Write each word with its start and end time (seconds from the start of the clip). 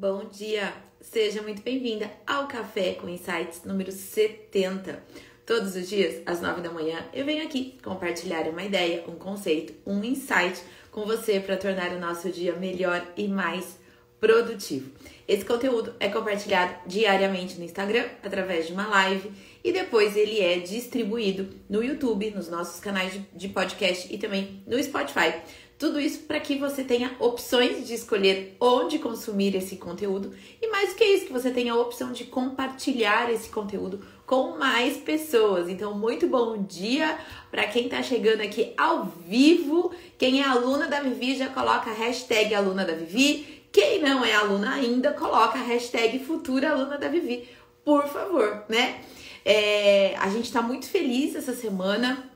Bom 0.00 0.26
dia! 0.26 0.72
Seja 1.00 1.42
muito 1.42 1.60
bem-vinda 1.60 2.08
ao 2.24 2.46
Café 2.46 2.92
com 2.94 3.08
Insights 3.08 3.64
número 3.64 3.90
70. 3.90 5.02
Todos 5.44 5.74
os 5.74 5.88
dias, 5.88 6.22
às 6.24 6.40
9 6.40 6.60
da 6.60 6.70
manhã, 6.70 7.04
eu 7.12 7.24
venho 7.24 7.42
aqui 7.42 7.76
compartilhar 7.82 8.42
uma 8.42 8.62
ideia, 8.62 9.02
um 9.08 9.16
conceito, 9.16 9.74
um 9.84 10.04
insight 10.04 10.62
com 10.92 11.04
você 11.04 11.40
para 11.40 11.56
tornar 11.56 11.90
o 11.90 11.98
nosso 11.98 12.30
dia 12.30 12.52
melhor 12.52 13.04
e 13.16 13.26
mais 13.26 13.76
produtivo. 14.20 14.92
Esse 15.26 15.44
conteúdo 15.44 15.92
é 15.98 16.08
compartilhado 16.08 16.76
diariamente 16.86 17.58
no 17.58 17.64
Instagram 17.64 18.06
através 18.22 18.68
de 18.68 18.72
uma 18.72 18.86
live 18.86 19.32
e 19.64 19.72
depois 19.72 20.16
ele 20.16 20.40
é 20.40 20.60
distribuído 20.60 21.48
no 21.68 21.82
YouTube, 21.82 22.30
nos 22.30 22.48
nossos 22.48 22.78
canais 22.78 23.18
de 23.34 23.48
podcast 23.48 24.14
e 24.14 24.16
também 24.16 24.62
no 24.64 24.80
Spotify. 24.80 25.34
Tudo 25.78 26.00
isso 26.00 26.22
para 26.22 26.40
que 26.40 26.58
você 26.58 26.82
tenha 26.82 27.14
opções 27.20 27.86
de 27.86 27.94
escolher 27.94 28.56
onde 28.60 28.98
consumir 28.98 29.54
esse 29.54 29.76
conteúdo 29.76 30.34
e 30.60 30.68
mais 30.68 30.90
do 30.90 30.96
que 30.96 31.04
isso, 31.04 31.26
que 31.26 31.32
você 31.32 31.52
tenha 31.52 31.72
a 31.72 31.80
opção 31.80 32.10
de 32.10 32.24
compartilhar 32.24 33.30
esse 33.30 33.48
conteúdo 33.48 34.04
com 34.26 34.58
mais 34.58 34.96
pessoas. 34.96 35.68
Então, 35.68 35.94
muito 35.94 36.26
bom 36.26 36.60
dia 36.64 37.16
para 37.48 37.68
quem 37.68 37.84
está 37.84 38.02
chegando 38.02 38.40
aqui 38.40 38.74
ao 38.76 39.04
vivo. 39.04 39.92
Quem 40.18 40.42
é 40.42 40.44
aluna 40.44 40.88
da 40.88 41.00
Vivi 41.00 41.36
já 41.36 41.48
coloca 41.48 41.90
a 41.90 41.94
hashtag 41.94 42.56
aluna 42.56 42.84
da 42.84 42.94
Vivi. 42.94 43.62
Quem 43.70 44.02
não 44.02 44.24
é 44.24 44.34
aluna 44.34 44.74
ainda, 44.74 45.12
coloca 45.12 45.60
a 45.60 45.62
hashtag 45.62 46.18
futura 46.18 46.72
aluna 46.72 46.98
da 46.98 47.06
Vivi, 47.06 47.48
por 47.84 48.08
favor, 48.08 48.64
né? 48.68 49.00
É, 49.44 50.16
a 50.18 50.28
gente 50.28 50.46
está 50.46 50.60
muito 50.60 50.86
feliz 50.86 51.36
essa 51.36 51.54
semana 51.54 52.27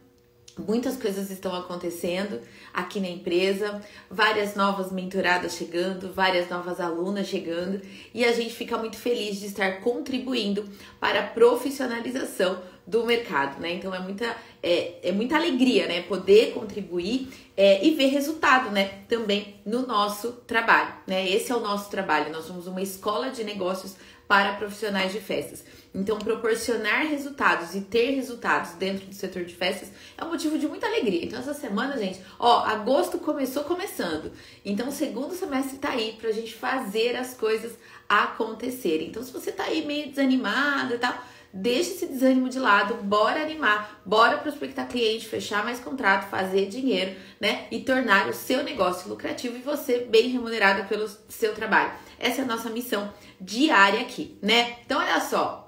Muitas 0.58 0.96
coisas 0.96 1.30
estão 1.30 1.54
acontecendo 1.54 2.40
aqui 2.74 3.00
na 3.00 3.08
empresa, 3.08 3.80
várias 4.10 4.54
novas 4.54 4.92
mentoradas 4.92 5.54
chegando, 5.54 6.12
várias 6.12 6.50
novas 6.50 6.78
alunas 6.78 7.26
chegando, 7.26 7.80
e 8.12 8.22
a 8.22 8.32
gente 8.32 8.52
fica 8.52 8.76
muito 8.76 8.96
feliz 8.96 9.40
de 9.40 9.46
estar 9.46 9.80
contribuindo 9.80 10.68
para 11.00 11.20
a 11.20 11.26
profissionalização 11.26 12.60
do 12.86 13.06
mercado, 13.06 13.60
né? 13.60 13.74
Então 13.74 13.94
é 13.94 14.00
muita, 14.00 14.36
é, 14.62 15.08
é 15.08 15.12
muita 15.12 15.36
alegria, 15.36 15.86
né? 15.86 16.02
Poder 16.02 16.52
contribuir 16.52 17.28
é, 17.56 17.84
e 17.86 17.94
ver 17.94 18.08
resultado, 18.08 18.70
né? 18.70 19.04
Também 19.08 19.56
no 19.64 19.86
nosso 19.86 20.32
trabalho, 20.46 20.92
né? 21.06 21.28
Esse 21.30 21.52
é 21.52 21.56
o 21.56 21.60
nosso 21.60 21.90
trabalho. 21.90 22.32
Nós 22.32 22.44
somos 22.44 22.66
uma 22.66 22.82
escola 22.82 23.30
de 23.30 23.44
negócios 23.44 23.96
para 24.32 24.54
profissionais 24.54 25.12
de 25.12 25.20
festas. 25.20 25.62
Então, 25.94 26.18
proporcionar 26.18 27.06
resultados 27.06 27.74
e 27.74 27.82
ter 27.82 28.12
resultados 28.12 28.70
dentro 28.76 29.04
do 29.04 29.14
setor 29.14 29.44
de 29.44 29.54
festas 29.54 29.90
é 30.16 30.24
um 30.24 30.30
motivo 30.30 30.58
de 30.58 30.66
muita 30.66 30.86
alegria. 30.86 31.26
Então, 31.26 31.38
essa 31.38 31.52
semana, 31.52 31.98
gente, 31.98 32.18
ó, 32.38 32.64
agosto 32.64 33.18
começou 33.18 33.64
começando. 33.64 34.32
Então, 34.64 34.88
o 34.88 34.90
segundo 34.90 35.34
semestre 35.34 35.76
tá 35.76 35.90
aí 35.90 36.16
pra 36.18 36.32
gente 36.32 36.54
fazer 36.54 37.14
as 37.14 37.34
coisas 37.34 37.74
acontecerem. 38.08 39.08
Então, 39.08 39.22
se 39.22 39.30
você 39.30 39.52
tá 39.52 39.64
aí 39.64 39.84
meio 39.84 40.08
desanimado 40.08 40.94
e 40.94 40.98
tal, 40.98 41.12
deixa 41.52 41.90
esse 41.90 42.06
desânimo 42.06 42.48
de 42.48 42.58
lado, 42.58 42.94
bora 43.02 43.42
animar, 43.42 44.00
bora 44.04 44.38
prospectar 44.38 44.88
cliente, 44.88 45.28
fechar 45.28 45.64
mais 45.64 45.80
contrato, 45.80 46.30
fazer 46.30 46.66
dinheiro, 46.66 47.14
né? 47.40 47.66
E 47.70 47.80
tornar 47.80 48.28
o 48.28 48.32
seu 48.32 48.62
negócio 48.62 49.08
lucrativo 49.08 49.56
e 49.56 49.62
você 49.62 49.98
bem 49.98 50.28
remunerado 50.28 50.88
pelo 50.88 51.08
seu 51.28 51.54
trabalho. 51.54 51.92
Essa 52.18 52.40
é 52.40 52.44
a 52.44 52.46
nossa 52.46 52.70
missão 52.70 53.12
diária 53.40 54.00
aqui, 54.00 54.38
né? 54.40 54.78
Então, 54.84 54.98
olha 55.00 55.20
só, 55.20 55.62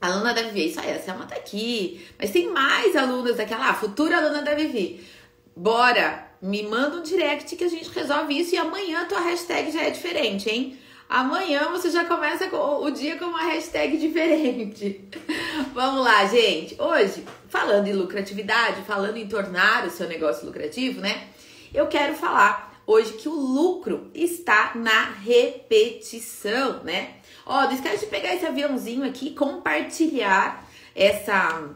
Aluna 0.00 0.32
da 0.32 0.42
Vivi, 0.42 0.68
isso 0.68 0.80
aí, 0.80 0.92
a 0.92 0.98
Selma 0.98 1.26
tá 1.26 1.34
aqui. 1.34 2.06
Mas 2.18 2.30
tem 2.30 2.50
mais 2.50 2.96
alunas 2.96 3.36
daquela, 3.36 3.68
ah, 3.68 3.74
futura 3.74 4.16
aluna 4.16 4.40
da 4.40 4.54
Vivi. 4.54 5.06
Bora, 5.54 6.26
me 6.40 6.62
manda 6.62 6.96
um 6.96 7.02
direct 7.02 7.54
que 7.54 7.64
a 7.64 7.68
gente 7.68 7.90
resolve 7.90 8.38
isso 8.38 8.54
e 8.54 8.58
amanhã 8.58 9.02
a 9.02 9.04
tua 9.04 9.20
hashtag 9.20 9.70
já 9.70 9.82
é 9.82 9.90
diferente, 9.90 10.48
hein? 10.48 10.78
Amanhã 11.10 11.70
você 11.72 11.90
já 11.90 12.04
começa 12.04 12.48
o 12.54 12.88
dia 12.92 13.18
com 13.18 13.24
uma 13.24 13.42
hashtag 13.42 13.98
diferente. 13.98 15.08
Vamos 15.74 16.04
lá, 16.04 16.24
gente. 16.26 16.80
Hoje, 16.80 17.26
falando 17.48 17.88
em 17.88 17.92
lucratividade, 17.92 18.82
falando 18.82 19.16
em 19.16 19.26
tornar 19.26 19.84
o 19.84 19.90
seu 19.90 20.06
negócio 20.06 20.46
lucrativo, 20.46 21.00
né? 21.00 21.26
Eu 21.74 21.88
quero 21.88 22.14
falar 22.14 22.80
hoje 22.86 23.14
que 23.14 23.28
o 23.28 23.34
lucro 23.34 24.08
está 24.14 24.70
na 24.76 25.02
repetição, 25.02 26.84
né? 26.84 27.14
Ó, 27.44 27.62
não 27.62 27.72
esquece 27.72 28.04
de 28.04 28.06
pegar 28.06 28.36
esse 28.36 28.46
aviãozinho 28.46 29.04
aqui 29.04 29.30
e 29.30 29.34
compartilhar 29.34 30.64
essa, 30.94 31.70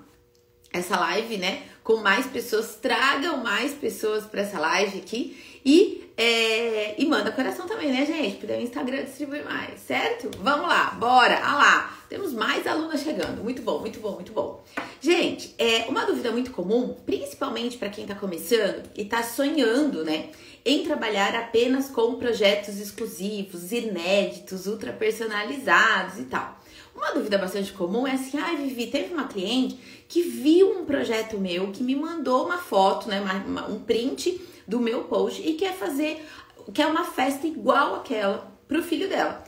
essa 0.72 0.96
live, 0.96 1.38
né? 1.38 1.64
Com 1.84 1.98
mais 1.98 2.26
pessoas. 2.26 2.74
Tragam 2.74 3.44
mais 3.44 3.72
pessoas 3.72 4.24
para 4.24 4.40
essa 4.40 4.58
live 4.58 4.98
aqui. 4.98 5.60
E, 5.64 6.10
é, 6.16 7.00
e 7.00 7.06
manda 7.06 7.30
coração 7.30 7.66
também, 7.66 7.92
né, 7.92 8.04
gente? 8.04 8.36
Porque 8.38 8.52
o 8.52 8.60
Instagram 8.60 9.04
distribui 9.04 9.42
mais, 9.42 9.80
certo? 9.80 10.30
Vamos 10.38 10.66
lá, 10.66 10.90
bora! 10.98 11.40
Ah 11.42 11.54
lá, 11.54 11.98
temos 12.08 12.32
mais 12.32 12.66
alunas 12.66 13.00
chegando. 13.00 13.42
Muito 13.42 13.62
bom, 13.62 13.78
muito 13.78 14.00
bom, 14.00 14.12
muito 14.14 14.32
bom. 14.32 14.64
Gente, 15.00 15.54
é 15.56 15.86
uma 15.88 16.04
dúvida 16.04 16.32
muito 16.32 16.50
comum, 16.50 16.96
principalmente 17.06 17.78
para 17.78 17.88
quem 17.88 18.04
está 18.04 18.14
começando 18.16 18.90
e 18.96 19.02
está 19.02 19.22
sonhando, 19.22 20.04
né? 20.04 20.30
em 20.64 20.82
trabalhar 20.82 21.34
apenas 21.34 21.90
com 21.90 22.14
projetos 22.14 22.78
exclusivos, 22.78 23.70
inéditos, 23.70 24.66
ultra 24.66 24.92
personalizados 24.92 26.18
e 26.18 26.24
tal. 26.24 26.58
Uma 26.94 27.12
dúvida 27.12 27.36
bastante 27.36 27.72
comum 27.72 28.06
é 28.06 28.12
assim: 28.12 28.38
ah, 28.38 28.54
Vivi, 28.54 28.86
teve 28.86 29.12
uma 29.12 29.28
cliente 29.28 29.78
que 30.14 30.22
viu 30.22 30.78
um 30.78 30.84
projeto 30.84 31.36
meu, 31.38 31.72
que 31.72 31.82
me 31.82 31.96
mandou 31.96 32.44
uma 32.44 32.56
foto, 32.56 33.08
né, 33.08 33.20
uma, 33.20 33.66
um 33.66 33.80
print 33.80 34.40
do 34.64 34.78
meu 34.78 35.02
post 35.02 35.42
e 35.42 35.54
quer 35.54 35.74
fazer, 35.74 36.24
quer 36.72 36.86
uma 36.86 37.02
festa 37.02 37.48
igual 37.48 37.96
aquela 37.96 38.48
para 38.68 38.78
o 38.78 38.82
filho 38.84 39.08
dela. 39.08 39.42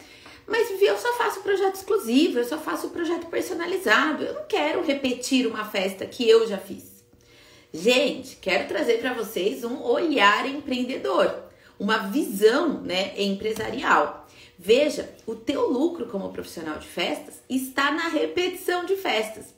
Mas 0.44 0.68
Vivi, 0.68 0.86
eu 0.86 0.98
só 0.98 1.12
faço 1.12 1.40
projeto 1.42 1.76
exclusivo, 1.76 2.40
eu 2.40 2.44
só 2.44 2.58
faço 2.58 2.88
projeto 2.88 3.28
personalizado, 3.28 4.24
eu 4.24 4.34
não 4.34 4.44
quero 4.46 4.82
repetir 4.82 5.46
uma 5.46 5.64
festa 5.64 6.04
que 6.04 6.28
eu 6.28 6.48
já 6.48 6.58
fiz. 6.58 7.04
Gente, 7.72 8.34
quero 8.34 8.66
trazer 8.66 8.98
para 8.98 9.14
vocês 9.14 9.62
um 9.62 9.84
olhar 9.84 10.48
empreendedor, 10.48 11.44
uma 11.78 11.98
visão, 11.98 12.80
né, 12.80 13.12
empresarial. 13.16 14.26
Veja, 14.58 15.14
o 15.28 15.36
teu 15.36 15.70
lucro 15.70 16.06
como 16.06 16.32
profissional 16.32 16.76
de 16.80 16.88
festas 16.88 17.40
está 17.48 17.92
na 17.92 18.08
repetição 18.08 18.84
de 18.84 18.96
festas. 18.96 19.54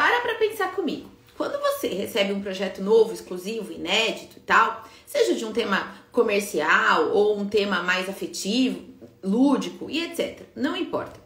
Para 0.00 0.22
para 0.22 0.36
pensar 0.36 0.72
comigo. 0.74 1.10
Quando 1.36 1.60
você 1.60 1.88
recebe 1.88 2.32
um 2.32 2.40
projeto 2.40 2.82
novo, 2.82 3.12
exclusivo, 3.12 3.70
inédito 3.70 4.38
e 4.38 4.40
tal, 4.40 4.82
seja 5.04 5.34
de 5.34 5.44
um 5.44 5.52
tema 5.52 5.94
comercial 6.10 7.10
ou 7.10 7.38
um 7.38 7.46
tema 7.46 7.82
mais 7.82 8.08
afetivo, 8.08 8.82
lúdico 9.22 9.90
e 9.90 10.02
etc, 10.02 10.40
não 10.56 10.74
importa. 10.74 11.20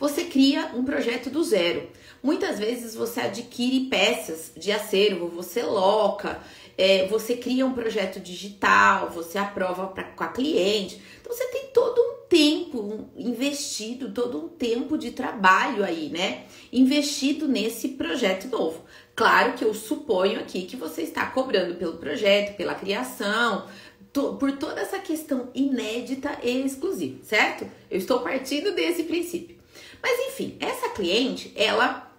Você 0.00 0.24
cria 0.24 0.70
um 0.74 0.86
projeto 0.86 1.28
do 1.28 1.44
zero. 1.44 1.86
Muitas 2.22 2.58
vezes 2.58 2.94
você 2.94 3.20
adquire 3.20 3.90
peças 3.90 4.52
de 4.56 4.72
acervo, 4.72 5.28
você 5.28 5.62
loca, 5.62 6.40
é, 6.78 7.06
você 7.08 7.36
cria 7.36 7.66
um 7.66 7.74
projeto 7.74 8.18
digital, 8.18 9.10
você 9.10 9.36
aprova 9.36 9.88
pra, 9.88 10.04
com 10.04 10.24
a 10.24 10.28
cliente. 10.28 10.98
Então 11.20 11.30
você 11.30 11.46
tem 11.48 11.66
todo 11.74 11.98
um 11.98 12.15
tempo 12.28 13.08
investido, 13.16 14.12
todo 14.12 14.38
um 14.38 14.48
tempo 14.48 14.98
de 14.98 15.10
trabalho 15.12 15.84
aí, 15.84 16.08
né? 16.08 16.44
Investido 16.72 17.46
nesse 17.46 17.88
projeto 17.88 18.48
novo. 18.48 18.84
Claro 19.14 19.54
que 19.54 19.64
eu 19.64 19.72
suponho 19.72 20.40
aqui 20.40 20.62
que 20.62 20.76
você 20.76 21.02
está 21.02 21.26
cobrando 21.26 21.76
pelo 21.76 21.98
projeto, 21.98 22.56
pela 22.56 22.74
criação, 22.74 23.66
por 24.12 24.52
toda 24.52 24.80
essa 24.80 24.98
questão 24.98 25.50
inédita 25.54 26.38
e 26.42 26.64
exclusiva, 26.64 27.22
certo? 27.22 27.70
Eu 27.90 27.98
estou 27.98 28.20
partindo 28.20 28.74
desse 28.74 29.04
princípio. 29.04 29.56
Mas 30.02 30.28
enfim, 30.28 30.56
essa 30.60 30.88
cliente, 30.90 31.52
ela 31.54 32.12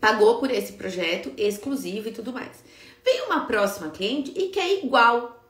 pagou 0.00 0.38
por 0.38 0.50
esse 0.50 0.72
projeto 0.72 1.32
exclusivo 1.36 2.08
e 2.08 2.12
tudo 2.12 2.32
mais. 2.32 2.62
Vem 3.04 3.22
uma 3.26 3.46
próxima 3.46 3.90
cliente 3.90 4.32
e 4.36 4.48
quer 4.48 4.82
igual. 4.82 5.44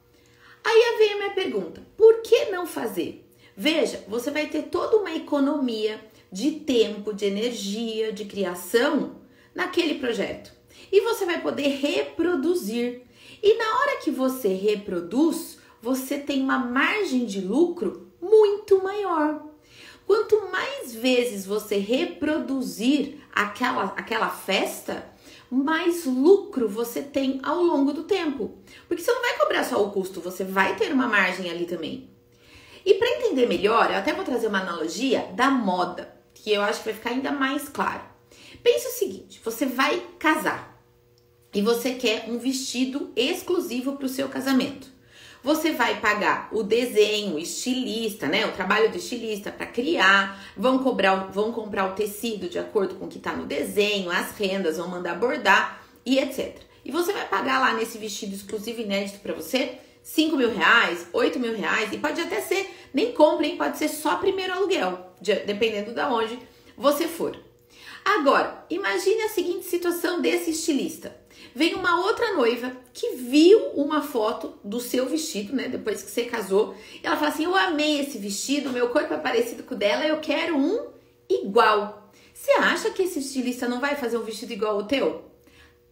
Aí 0.65 0.97
vem 0.99 1.13
a 1.13 1.17
minha 1.17 1.31
pergunta: 1.31 1.83
por 1.97 2.23
que 2.23 2.47
não 2.47 2.67
fazer? 2.67 3.28
Veja, 3.61 4.05
você 4.07 4.31
vai 4.31 4.47
ter 4.47 4.69
toda 4.69 4.99
uma 4.99 5.13
economia 5.13 6.01
de 6.31 6.53
tempo, 6.53 7.13
de 7.13 7.25
energia, 7.25 8.13
de 8.13 8.25
criação 8.25 9.17
naquele 9.53 9.97
projeto. 9.99 10.53
E 10.93 11.01
você 11.01 11.27
vai 11.27 11.43
poder 11.43 11.67
reproduzir. 11.67 13.03
E 13.43 13.59
na 13.59 13.65
hora 13.65 13.97
que 13.97 14.13
você 14.13 14.55
reproduz, 14.55 15.59
você 15.83 16.19
tem 16.19 16.41
uma 16.41 16.57
margem 16.57 17.27
de 17.27 17.41
lucro 17.41 18.13
muito 18.23 18.81
maior. 18.81 19.45
Quanto 20.07 20.49
mais 20.53 20.95
vezes 20.95 21.45
você 21.45 21.79
reproduzir 21.79 23.19
aquela, 23.35 23.87
aquela 23.97 24.31
festa, 24.31 25.05
mais 25.51 26.05
lucro 26.05 26.69
você 26.69 27.03
tem 27.03 27.41
ao 27.43 27.61
longo 27.61 27.93
do 27.93 28.05
tempo. 28.05 28.57
Porque 28.87 29.03
você 29.03 29.11
não 29.11 29.21
vai 29.21 29.37
cobrar 29.37 29.65
só 29.65 29.85
o 29.85 29.91
custo, 29.91 30.21
você 30.21 30.45
vai 30.45 30.77
ter 30.77 30.93
uma 30.93 31.09
margem 31.09 31.51
ali 31.51 31.67
também. 31.67 32.17
E 32.85 32.95
para 32.95 33.09
entender 33.09 33.47
melhor, 33.47 33.91
eu 33.91 33.99
até 33.99 34.13
vou 34.13 34.25
trazer 34.25 34.47
uma 34.47 34.61
analogia 34.61 35.31
da 35.35 35.51
moda, 35.51 36.15
que 36.35 36.53
eu 36.53 36.63
acho 36.63 36.81
que 36.81 36.87
vai 36.87 36.95
ficar 36.95 37.11
ainda 37.11 37.33
mais 37.33 37.69
claro. 37.69 38.03
Pense 38.63 38.89
o 38.89 38.93
seguinte: 38.93 39.41
você 39.45 39.67
vai 39.67 40.01
casar 40.19 40.79
e 41.55 41.63
você 41.63 41.95
quer 41.95 42.27
um 42.29 42.39
vestido 42.39 43.13
exclusivo 43.17 43.97
para 43.97 44.07
o 44.07 44.09
seu 44.09 44.29
casamento. 44.29 44.99
Você 45.43 45.73
vai 45.73 46.01
pagar 46.01 46.49
o 46.53 46.63
desenho, 46.63 47.37
o 47.37 47.39
estilista, 47.39 48.27
né? 48.27 48.45
O 48.45 48.53
trabalho 48.53 48.91
do 48.91 48.97
estilista 48.97 49.53
para 49.53 49.67
criar, 49.67 50.45
vão 50.57 50.81
cobrar, 50.81 51.15
vão 51.31 51.53
comprar 51.53 51.87
o 51.87 51.95
tecido 51.95 52.49
de 52.49 52.59
acordo 52.59 52.97
com 52.97 53.07
o 53.07 53.09
que 53.09 53.19
está 53.19 53.33
no 53.33 53.47
desenho, 53.47 54.11
as 54.11 54.37
rendas, 54.37 54.77
vão 54.77 54.89
mandar 54.89 55.15
bordar 55.15 55.81
e 56.05 56.19
etc. 56.19 56.59
E 56.85 56.91
você 56.91 57.13
vai 57.13 57.27
pagar 57.29 57.61
lá 57.61 57.75
nesse 57.75 57.99
vestido 57.99 58.35
exclusivo 58.35 58.81
inédito 58.81 59.21
para 59.21 59.35
você 59.35 59.79
5 60.09 60.39
mil 60.39 60.51
reais, 60.51 61.07
8 61.13 61.39
mil 61.39 61.55
reais, 61.55 61.93
e 61.93 61.99
pode 61.99 62.19
até 62.19 62.41
ser, 62.41 62.67
nem 62.95 63.13
comprem, 63.13 63.59
pode 63.59 63.77
ser 63.77 63.89
só 63.89 64.17
primeiro 64.17 64.55
aluguel, 64.55 65.13
dependendo 65.21 65.93
de 65.93 66.01
onde 66.01 66.39
você 66.75 67.07
for. 67.07 67.39
Agora, 68.03 68.65
imagine 68.71 69.21
a 69.25 69.29
seguinte 69.29 69.67
situação 69.67 70.23
desse 70.23 70.53
estilista. 70.53 71.15
Vem 71.55 71.75
uma 71.75 72.07
outra 72.07 72.33
noiva 72.33 72.73
que 72.95 73.17
viu 73.17 73.59
uma 73.75 74.01
foto 74.01 74.55
do 74.65 74.81
seu 74.81 75.07
vestido, 75.07 75.55
né? 75.55 75.69
Depois 75.69 76.03
que 76.03 76.11
você 76.11 76.25
casou. 76.25 76.75
Ela 77.03 77.17
fala 77.17 77.29
assim: 77.29 77.45
Eu 77.45 77.55
amei 77.55 78.01
esse 78.01 78.17
vestido, 78.17 78.71
meu 78.71 78.89
corpo 78.89 79.13
é 79.13 79.19
parecido 79.19 79.63
com 79.63 79.75
o 79.75 79.79
dela, 79.79 80.07
eu 80.07 80.21
quero 80.21 80.57
um 80.57 80.87
igual. 81.29 82.11
Você 82.33 82.53
acha 82.53 82.91
que 82.91 83.03
esse 83.03 83.19
estilista 83.19 83.69
não 83.69 83.79
vai 83.79 83.95
fazer 83.95 84.17
um 84.17 84.23
vestido 84.23 84.55
igual 84.55 84.77
ao 84.77 84.85
teu? 84.85 85.28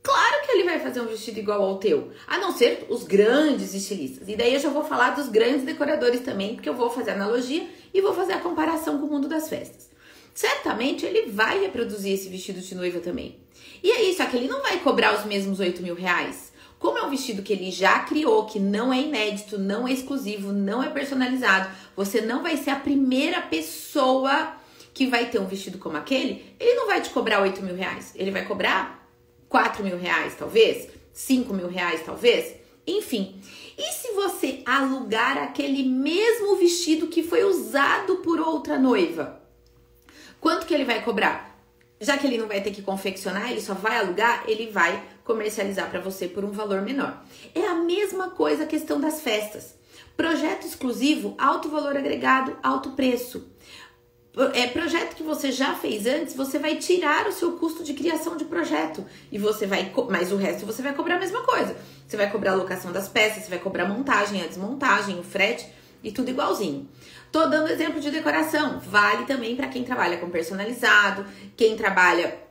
Claro 0.07 0.47
que 0.47 0.53
ele 0.53 0.63
vai 0.63 0.79
fazer 0.79 1.01
um 1.01 1.07
vestido 1.07 1.41
igual 1.41 1.61
ao 1.65 1.79
teu, 1.79 2.13
a 2.29 2.39
não 2.39 2.53
ser 2.53 2.87
os 2.89 3.03
grandes 3.03 3.75
estilistas. 3.75 4.29
E 4.29 4.37
daí 4.37 4.55
eu 4.55 4.61
já 4.61 4.71
vou 4.71 4.85
falar 4.85 5.11
dos 5.11 5.29
grandes 5.29 5.65
decoradores 5.65 6.21
também, 6.21 6.55
porque 6.55 6.69
eu 6.69 6.77
vou 6.77 6.89
fazer 6.89 7.11
analogia 7.11 7.69
e 7.93 8.01
vou 8.01 8.15
fazer 8.15 8.35
a 8.35 8.39
comparação 8.39 9.01
com 9.01 9.07
o 9.07 9.11
mundo 9.11 9.27
das 9.27 9.49
festas. 9.49 9.91
Certamente 10.33 11.05
ele 11.05 11.33
vai 11.33 11.61
reproduzir 11.61 12.13
esse 12.13 12.29
vestido 12.29 12.61
de 12.61 12.73
noiva 12.77 13.01
também. 13.01 13.41
E 13.83 13.91
é 13.91 14.03
isso, 14.05 14.19
só 14.19 14.27
que 14.27 14.37
ele 14.37 14.47
não 14.47 14.63
vai 14.63 14.79
cobrar 14.79 15.13
os 15.19 15.25
mesmos 15.25 15.59
8 15.59 15.83
mil 15.83 15.97
reais. 15.97 16.53
Como 16.79 16.99
é 16.99 17.03
um 17.03 17.11
vestido 17.11 17.43
que 17.43 17.53
ele 17.53 17.73
já 17.73 17.99
criou, 17.99 18.47
que 18.47 18.61
não 18.61 18.93
é 18.93 19.01
inédito, 19.01 19.59
não 19.59 19.89
é 19.89 19.93
exclusivo, 19.93 20.53
não 20.53 20.85
é 20.85 20.89
personalizado, 20.89 21.69
você 21.97 22.21
não 22.21 22.45
vai 22.45 22.57
ser 22.57 22.71
a 22.71 22.77
primeira 22.77 23.43
pessoa 23.43 24.55
que 24.95 25.09
vai 25.09 25.27
ter 25.31 25.41
um 25.41 25.49
vestido 25.49 25.79
como 25.79 25.97
aquele, 25.97 26.55
ele 26.61 26.75
não 26.77 26.87
vai 26.87 27.01
te 27.01 27.11
cobrar 27.11 27.43
8 27.43 27.61
mil 27.61 27.75
reais. 27.75 28.13
Ele 28.15 28.31
vai 28.31 28.45
cobrar 28.45 29.05
4 29.49 29.83
mil 29.85 29.97
reais, 29.99 30.35
talvez, 30.37 30.89
5 31.13 31.53
mil 31.55 31.69
reais, 31.69 32.03
talvez, 32.05 32.55
enfim. 32.87 33.41
E 33.77 33.93
se 33.93 34.13
você 34.13 34.63
alugar 34.65 35.39
aquele 35.39 35.83
mesmo 35.83 36.57
vestido 36.57 37.09
que 37.09 37.23
foi 37.23 37.45
usado 37.45 38.17
por 38.17 38.41
outra 38.41 38.79
noiva? 38.79 39.41
Quanto 40.41 40.67
que 40.67 40.75
ele 40.75 40.85
vai 40.85 41.03
cobrar? 41.03 41.57
Já 42.01 42.19
que 42.19 42.27
ele 42.27 42.39
não 42.39 42.47
vai 42.47 42.61
ter 42.61 42.71
que 42.71 42.83
confeccionar, 42.83 43.51
ele 43.51 43.61
só 43.61 43.75
vai 43.75 43.99
alugar, 43.99 44.45
ele 44.47 44.71
vai 44.71 45.03
comercializar 45.25 45.91
para 45.91 46.01
você 46.01 46.29
por 46.29 46.45
um 46.45 46.51
valor 46.51 46.83
menor. 46.83 47.23
É 47.55 47.67
a 47.67 47.75
mesma 47.75 48.31
coisa 48.31 48.65
a 48.65 48.67
questão 48.67 49.01
das 49.01 49.21
festas. 49.21 49.75
Projeto 50.17 50.67
exclusivo, 50.67 51.35
alto 51.39 51.69
valor 51.69 51.97
agregado, 51.97 52.57
alto 52.63 52.91
preço 52.91 53.49
é, 54.53 54.67
projeto 54.67 55.15
que 55.15 55.23
você 55.23 55.51
já 55.51 55.75
fez 55.75 56.07
antes, 56.07 56.35
você 56.35 56.59
vai 56.59 56.77
tirar 56.77 57.27
o 57.27 57.33
seu 57.33 57.53
custo 57.53 57.83
de 57.83 57.95
criação 57.95 58.37
de 58.37 58.45
projeto. 58.45 59.05
E 59.33 59.39
você 59.39 59.67
vai. 59.67 59.91
Mas 60.11 60.31
o 60.31 60.37
resto 60.37 60.67
você 60.67 60.83
vai 60.83 60.95
cobrar 60.95 61.17
a 61.17 61.19
mesma 61.19 61.43
coisa. 61.43 61.77
Você 62.07 62.17
vai 62.17 62.31
cobrar 62.31 62.53
a 62.53 62.55
locação 62.55 62.93
das 62.93 63.09
peças, 63.09 63.45
você 63.45 63.51
vai 63.51 63.59
cobrar 63.59 63.85
a 63.85 63.89
montagem, 63.89 64.43
a 64.43 64.47
desmontagem, 64.47 65.19
o 65.19 65.23
frete 65.23 65.67
e 66.05 66.13
tudo 66.13 66.31
igualzinho. 66.31 66.89
Tô 67.33 67.47
dando 67.47 67.71
exemplo 67.71 68.01
de 68.01 68.11
decoração. 68.11 68.79
Vale 68.81 69.25
também 69.25 69.57
para 69.57 69.69
quem 69.69 69.85
trabalha 69.85 70.19
com 70.19 70.29
personalizado, 70.29 71.25
quem 71.57 71.77
trabalha 71.77 72.46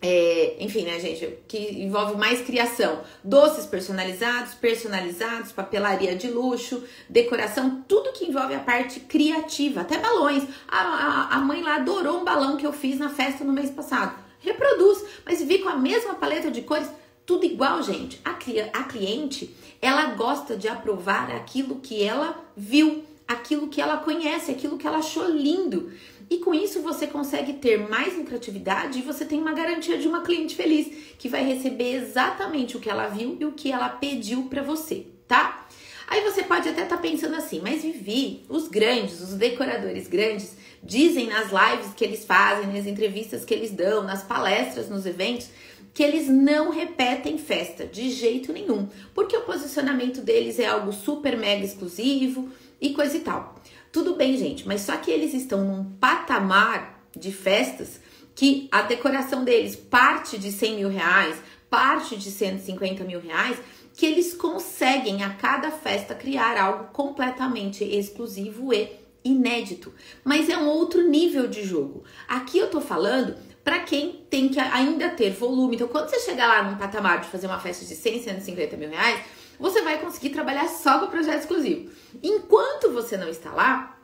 é, 0.00 0.56
enfim, 0.60 0.82
né, 0.82 1.00
gente, 1.00 1.38
que 1.48 1.58
envolve 1.82 2.16
mais 2.16 2.40
criação. 2.40 3.02
Doces 3.22 3.66
personalizados, 3.66 4.54
personalizados, 4.54 5.50
papelaria 5.50 6.14
de 6.14 6.28
luxo, 6.28 6.84
decoração, 7.08 7.84
tudo 7.88 8.12
que 8.12 8.26
envolve 8.26 8.54
a 8.54 8.60
parte 8.60 9.00
criativa, 9.00 9.80
até 9.80 9.98
balões. 9.98 10.44
A, 10.68 10.78
a, 10.78 11.34
a 11.36 11.38
mãe 11.40 11.62
lá 11.62 11.76
adorou 11.76 12.20
um 12.20 12.24
balão 12.24 12.56
que 12.56 12.66
eu 12.66 12.72
fiz 12.72 12.98
na 12.98 13.08
festa 13.08 13.44
no 13.44 13.52
mês 13.52 13.70
passado. 13.70 14.16
Reproduz, 14.38 15.04
mas 15.26 15.42
vi 15.42 15.58
com 15.58 15.68
a 15.68 15.76
mesma 15.76 16.14
paleta 16.14 16.48
de 16.48 16.62
cores, 16.62 16.88
tudo 17.26 17.44
igual, 17.44 17.82
gente. 17.82 18.20
A, 18.24 18.30
a 18.30 18.84
cliente, 18.84 19.54
ela 19.82 20.14
gosta 20.14 20.56
de 20.56 20.68
aprovar 20.68 21.30
aquilo 21.32 21.80
que 21.80 22.04
ela 22.04 22.38
viu, 22.56 23.04
aquilo 23.26 23.66
que 23.66 23.80
ela 23.80 23.96
conhece, 23.96 24.52
aquilo 24.52 24.78
que 24.78 24.86
ela 24.86 24.98
achou 24.98 25.28
lindo. 25.28 25.92
E 26.30 26.38
com 26.38 26.52
isso 26.52 26.82
você 26.82 27.06
consegue 27.06 27.54
ter 27.54 27.88
mais 27.88 28.16
lucratividade 28.16 28.98
e 28.98 29.02
você 29.02 29.24
tem 29.24 29.40
uma 29.40 29.52
garantia 29.52 29.96
de 29.96 30.06
uma 30.06 30.22
cliente 30.22 30.54
feliz, 30.54 31.14
que 31.18 31.28
vai 31.28 31.42
receber 31.42 31.94
exatamente 31.94 32.76
o 32.76 32.80
que 32.80 32.90
ela 32.90 33.08
viu 33.08 33.36
e 33.40 33.44
o 33.44 33.52
que 33.52 33.72
ela 33.72 33.88
pediu 33.88 34.44
para 34.44 34.62
você, 34.62 35.06
tá? 35.26 35.66
Aí 36.06 36.22
você 36.22 36.42
pode 36.42 36.68
até 36.68 36.82
estar 36.82 36.96
tá 36.96 37.02
pensando 37.02 37.34
assim, 37.34 37.60
mas 37.62 37.82
Vivi, 37.82 38.44
os 38.48 38.68
grandes, 38.68 39.20
os 39.20 39.34
decoradores 39.34 40.08
grandes, 40.08 40.56
dizem 40.82 41.26
nas 41.26 41.50
lives 41.50 41.92
que 41.94 42.04
eles 42.04 42.24
fazem, 42.24 42.72
nas 42.72 42.86
entrevistas 42.86 43.44
que 43.44 43.52
eles 43.52 43.70
dão, 43.70 44.02
nas 44.02 44.22
palestras, 44.22 44.88
nos 44.88 45.04
eventos, 45.04 45.48
que 45.92 46.02
eles 46.02 46.28
não 46.28 46.70
repetem 46.70 47.36
festa 47.38 47.84
de 47.84 48.10
jeito 48.10 48.52
nenhum, 48.52 48.88
porque 49.14 49.36
o 49.36 49.42
posicionamento 49.42 50.20
deles 50.20 50.58
é 50.58 50.66
algo 50.66 50.92
super 50.92 51.36
mega 51.36 51.64
exclusivo 51.64 52.48
e 52.80 52.90
coisa 52.90 53.16
e 53.16 53.20
tal. 53.20 53.60
Tudo 53.90 54.14
bem, 54.14 54.36
gente, 54.36 54.66
mas 54.66 54.82
só 54.82 54.96
que 54.96 55.10
eles 55.10 55.32
estão 55.32 55.64
num 55.64 55.84
patamar 55.98 57.04
de 57.16 57.32
festas 57.32 58.00
que 58.34 58.68
a 58.70 58.82
decoração 58.82 59.44
deles 59.44 59.74
parte 59.74 60.38
de 60.38 60.52
100 60.52 60.76
mil 60.76 60.88
reais, 60.88 61.36
parte 61.68 62.16
de 62.16 62.30
150 62.30 63.02
mil 63.04 63.20
reais, 63.20 63.58
que 63.94 64.06
eles 64.06 64.34
conseguem 64.34 65.24
a 65.24 65.30
cada 65.30 65.70
festa 65.70 66.14
criar 66.14 66.56
algo 66.56 66.84
completamente 66.92 67.82
exclusivo 67.82 68.72
e 68.72 68.90
inédito. 69.24 69.92
Mas 70.22 70.48
é 70.48 70.56
um 70.56 70.68
outro 70.68 71.08
nível 71.08 71.48
de 71.48 71.64
jogo. 71.64 72.04
Aqui 72.28 72.58
eu 72.58 72.70
tô 72.70 72.80
falando 72.80 73.36
para 73.64 73.80
quem 73.80 74.24
tem 74.30 74.48
que 74.48 74.60
ainda 74.60 75.10
ter 75.10 75.30
volume. 75.30 75.74
Então, 75.74 75.88
quando 75.88 76.08
você 76.08 76.20
chegar 76.20 76.46
lá 76.46 76.62
num 76.62 76.78
patamar 76.78 77.20
de 77.20 77.28
fazer 77.28 77.46
uma 77.46 77.58
festa 77.58 77.84
de 77.84 77.94
100, 77.94 78.22
150 78.22 78.76
mil 78.76 78.88
reais, 78.88 79.20
você 79.58 79.82
vai 79.82 79.98
conseguir 79.98 80.30
trabalhar 80.30 80.68
só 80.68 80.98
com 80.98 81.08
projeto 81.08 81.40
exclusivo. 81.40 81.90
Enquanto 82.22 82.92
você 82.92 83.16
não 83.16 83.28
está 83.28 83.52
lá, 83.52 83.98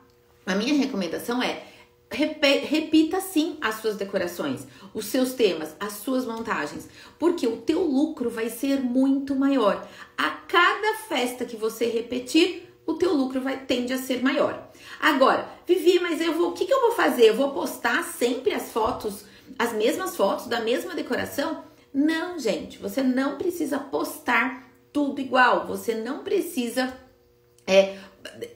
a 0.45 0.55
minha 0.55 0.73
recomendação 0.73 1.41
é 1.41 1.63
repita 2.11 3.19
sim 3.19 3.57
as 3.59 3.75
suas 3.75 3.95
decorações, 3.95 4.65
os 4.93 5.05
seus 5.05 5.33
temas, 5.33 5.75
as 5.79 5.93
suas 5.93 6.25
montagens, 6.25 6.87
porque 7.17 7.47
o 7.47 7.57
teu 7.57 7.83
lucro 7.83 8.29
vai 8.29 8.49
ser 8.49 8.79
muito 8.79 9.35
maior. 9.35 9.85
A 10.17 10.29
cada 10.29 10.97
festa 11.09 11.45
que 11.45 11.57
você 11.57 11.87
repetir, 11.87 12.71
o 12.85 12.93
teu 12.93 13.13
lucro 13.13 13.41
vai 13.41 13.57
tende 13.65 13.91
a 13.91 13.97
ser 13.97 14.21
maior. 14.21 14.69
Agora, 14.99 15.49
Vivi, 15.67 15.99
mas 15.99 16.21
eu 16.21 16.33
vou, 16.33 16.49
o 16.49 16.53
que, 16.53 16.65
que 16.65 16.73
eu 16.73 16.81
vou 16.81 16.91
fazer? 16.91 17.29
Eu 17.29 17.35
vou 17.35 17.51
postar 17.51 18.03
sempre 18.03 18.53
as 18.53 18.71
fotos, 18.71 19.25
as 19.57 19.73
mesmas 19.73 20.15
fotos 20.15 20.47
da 20.47 20.61
mesma 20.61 20.93
decoração? 20.93 21.63
Não, 21.93 22.37
gente, 22.37 22.77
você 22.77 23.01
não 23.01 23.37
precisa 23.37 23.79
postar 23.79 24.64
tudo 24.95 25.19
igual. 25.19 25.67
Você 25.67 25.93
não 25.93 26.19
precisa 26.19 26.97
é, 27.67 27.97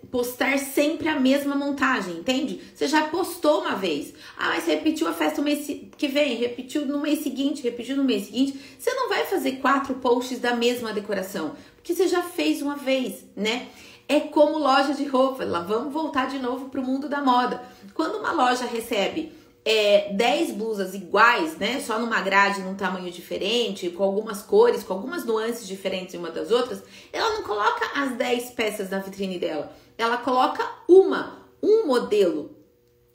postar 0.09 0.57
sempre 0.57 1.09
a 1.09 1.19
mesma 1.19 1.53
montagem, 1.53 2.13
entende? 2.15 2.61
Você 2.73 2.87
já 2.87 3.09
postou 3.09 3.59
uma 3.59 3.75
vez. 3.75 4.13
Ah, 4.37 4.47
mas 4.47 4.63
você 4.63 4.75
repetiu 4.75 5.09
a 5.09 5.13
festa 5.13 5.41
no 5.41 5.43
mês 5.43 5.67
que 5.97 6.07
vem, 6.07 6.37
repetiu 6.37 6.85
no 6.85 7.01
mês 7.01 7.19
seguinte, 7.19 7.61
repetiu 7.61 7.97
no 7.97 8.05
mês 8.05 8.27
seguinte. 8.27 8.57
Você 8.79 8.93
não 8.93 9.09
vai 9.09 9.25
fazer 9.25 9.57
quatro 9.57 9.95
posts 9.95 10.39
da 10.39 10.55
mesma 10.55 10.93
decoração, 10.93 11.55
porque 11.75 11.93
você 11.93 12.07
já 12.07 12.23
fez 12.23 12.61
uma 12.61 12.77
vez, 12.77 13.25
né? 13.35 13.67
É 14.07 14.21
como 14.21 14.57
loja 14.57 14.93
de 14.93 15.03
roupa. 15.03 15.43
Lá 15.43 15.59
vamos 15.59 15.91
voltar 15.91 16.29
de 16.29 16.39
novo 16.39 16.69
para 16.69 16.79
o 16.79 16.85
mundo 16.85 17.09
da 17.09 17.21
moda. 17.21 17.61
Quando 17.93 18.15
uma 18.17 18.31
loja 18.31 18.65
recebe 18.65 19.33
é, 19.71 20.11
10 20.13 20.53
blusas 20.53 20.95
iguais, 20.95 21.55
né? 21.57 21.79
Só 21.79 21.99
numa 21.99 22.19
grade, 22.21 22.63
num 22.63 22.73
tamanho 22.73 23.11
diferente, 23.11 23.91
com 23.91 24.03
algumas 24.03 24.41
cores, 24.41 24.81
com 24.81 24.93
algumas 24.93 25.23
nuances 25.23 25.67
diferentes 25.67 26.15
uma 26.15 26.31
das 26.31 26.49
outras, 26.49 26.81
ela 27.13 27.35
não 27.35 27.43
coloca 27.43 27.85
as 27.93 28.13
10 28.15 28.49
peças 28.51 28.89
na 28.89 28.97
vitrine 28.97 29.37
dela. 29.37 29.71
Ela 29.95 30.17
coloca 30.17 30.67
uma, 30.87 31.45
um 31.61 31.85
modelo 31.85 32.57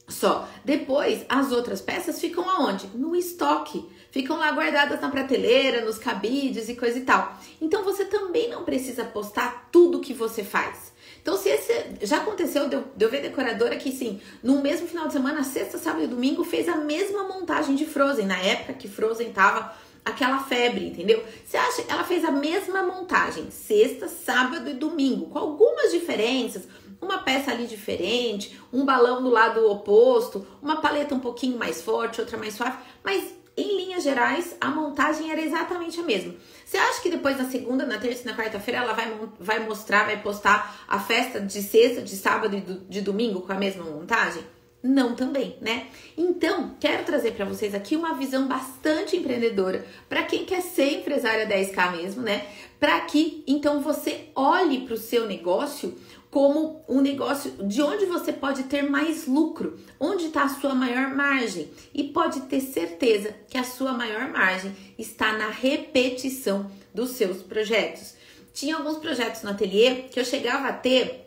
só. 0.07 0.49
Depois, 0.65 1.27
as 1.29 1.51
outras 1.51 1.81
peças 1.81 2.21
ficam 2.21 2.49
aonde? 2.49 2.87
No 2.95 3.17
estoque. 3.17 3.85
Ficam 4.13 4.37
lá 4.37 4.53
guardadas 4.53 5.01
na 5.01 5.11
prateleira, 5.11 5.85
nos 5.85 5.99
cabides 5.99 6.69
e 6.69 6.77
coisa 6.77 7.01
e 7.01 7.03
tal. 7.03 7.37
Então 7.61 7.83
você 7.83 8.05
também 8.05 8.49
não 8.49 8.63
precisa 8.63 9.05
postar 9.05 9.71
tudo 9.73 10.01
que 10.01 10.15
você 10.15 10.45
faz. 10.45 10.94
Então, 11.25 11.39
se 11.39 11.49
esse. 11.49 11.73
Já 12.03 12.19
aconteceu 12.19 12.69
de 12.69 12.77
eu, 12.77 12.85
de 12.95 13.03
eu 13.03 13.11
ver 13.11 13.23
decoradora 13.23 13.77
que, 13.77 13.91
sim, 13.91 14.21
no 14.43 14.61
mesmo 14.61 14.87
final 14.87 15.07
de 15.07 15.15
semana, 15.15 15.43
sexta, 15.43 15.79
sábado 15.79 16.05
e 16.05 16.07
domingo, 16.07 16.45
fez 16.45 16.69
a 16.69 16.77
mesma 16.77 17.25
montagem 17.25 17.75
de 17.75 17.87
Frozen, 17.87 18.27
na 18.27 18.37
época 18.37 18.75
que 18.75 18.87
Frozen 18.87 19.33
tava 19.33 19.75
aquela 20.05 20.41
febre, 20.41 20.89
entendeu? 20.89 21.25
Você 21.43 21.57
acha 21.57 21.83
que 21.83 21.91
ela 21.91 22.05
fez 22.05 22.27
a 22.27 22.31
mesma 22.31 22.83
montagem, 22.83 23.51
sexta, 23.51 24.07
sábado 24.07 24.69
e 24.69 24.75
domingo, 24.75 25.31
com 25.31 25.39
algumas 25.39 25.93
diferenças, 25.93 26.69
uma 27.01 27.21
peça 27.23 27.53
ali 27.53 27.67
diferente, 27.67 28.61
um 28.71 28.85
balão 28.85 29.23
do 29.23 29.31
lado 29.31 29.67
oposto, 29.71 30.47
uma 30.61 30.83
paleta 30.83 31.15
um 31.15 31.21
pouquinho 31.21 31.57
mais 31.57 31.81
forte, 31.81 32.21
outra 32.21 32.37
mais 32.37 32.53
suave, 32.53 32.77
mas 33.03 33.33
em 33.57 33.77
linhas 33.77 34.03
gerais, 34.03 34.57
a 34.61 34.69
montagem 34.69 35.31
era 35.31 35.41
exatamente 35.41 36.01
a 36.01 36.03
mesma. 36.03 36.35
Você 36.65 36.77
acha 36.77 37.01
que 37.01 37.11
depois 37.11 37.39
na 37.39 37.45
segunda, 37.45 37.87
na 37.87 37.99
terça 37.99 38.23
e 38.23 38.27
na 38.27 38.37
quarta-feira 38.37 38.81
ela 38.81 38.93
vai, 38.93 39.13
vai 39.39 39.61
mostrar, 39.61 40.05
vai 40.05 40.21
postar 40.21 40.85
a 40.89 40.99
festa 40.99 41.41
de 41.41 41.63
sexta, 41.63 42.03
de 42.03 42.17
sábado 42.17 42.57
e 42.57 42.61
de 42.61 43.01
domingo 43.01 43.43
com 43.43 43.53
a 43.53 43.57
mesma 43.57 43.85
montagem? 43.85 44.43
Não 44.83 45.15
também, 45.15 45.57
né? 45.63 45.87
Então, 46.15 46.77
quero 46.79 47.05
trazer 47.05 47.33
para 47.33 47.47
vocês 47.47 47.75
aqui 47.75 47.97
uma 47.97 48.15
visão 48.15 48.47
bastante 48.47 49.17
empreendedora 49.17 49.87
para 50.11 50.25
quem 50.25 50.45
quer 50.45 50.61
ser 50.61 50.99
empresária 50.99 51.49
10K 51.49 51.97
mesmo, 51.97 52.23
né? 52.23 52.47
Para 52.79 53.01
que 53.01 53.43
então 53.47 53.81
você 53.81 54.29
olhe 54.35 54.81
para 54.81 54.93
o 54.93 54.99
seu 54.99 55.27
negócio 55.27 55.97
como 56.35 56.85
um 56.89 57.01
negócio 57.01 57.53
de 57.65 57.81
onde 57.81 58.07
você 58.07 58.33
pode 58.33 58.65
ter 58.65 58.83
mais 58.83 59.25
lucro, 59.25 59.79
onde 60.01 60.25
está 60.25 60.43
a 60.43 60.49
sua 60.49 60.75
maior 60.75 61.15
margem. 61.15 61.71
E 61.95 62.03
pode 62.03 62.41
ter 62.41 62.61
certeza 62.61 63.33
que 63.49 63.57
a 63.57 63.63
sua 63.63 63.93
maior 63.93 64.29
margem 64.31 64.75
está 64.99 65.39
na 65.39 65.49
repetição 65.49 66.69
dos 66.93 67.11
seus 67.11 67.41
projetos. 67.41 68.17
Tinha 68.53 68.75
alguns 68.75 68.97
projetos 68.97 69.45
no 69.45 69.51
ateliê 69.51 70.07
que 70.11 70.19
eu 70.19 70.25
chegava 70.25 70.67
a 70.67 70.73
ter 70.73 71.25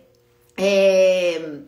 é, 0.58 1.62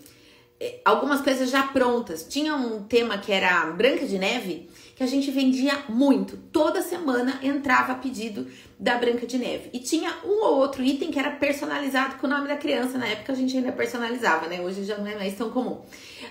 algumas 0.84 1.22
coisas 1.22 1.50
já 1.50 1.64
prontas. 1.64 2.26
Tinha 2.28 2.56
um 2.56 2.84
tema 2.84 3.20
que 3.20 3.32
era 3.32 3.68
Branca 3.68 4.06
de 4.06 4.18
Neve 4.18 4.70
que 5.00 5.04
a 5.06 5.08
gente 5.08 5.32
vendia 5.32 5.86
muito. 5.88 6.36
Toda 6.52 6.82
semana 6.82 7.40
entrava 7.42 7.96
pedido 7.96 8.48
da 8.78 8.98
Branca 8.98 9.26
de 9.26 9.38
Neve. 9.38 9.70
E 9.72 9.80
tinha 9.80 10.14
um 10.26 10.44
ou 10.44 10.58
outro 10.58 10.84
item 10.84 11.10
que 11.10 11.18
era 11.18 11.32
personalizado 11.32 12.16
com 12.18 12.28
o 12.28 12.30
nome 12.30 12.50
da 12.50 12.58
criança. 12.58 12.98
Na 12.98 13.08
época 13.08 13.32
a 13.32 13.36
gente 13.36 13.56
ainda 13.56 13.72
personalizava, 13.72 14.48
né? 14.48 14.60
Hoje 14.60 14.84
já 14.84 14.98
não 14.98 15.08
é 15.08 15.16
mais 15.16 15.38
tão 15.38 15.52
comum. 15.52 15.80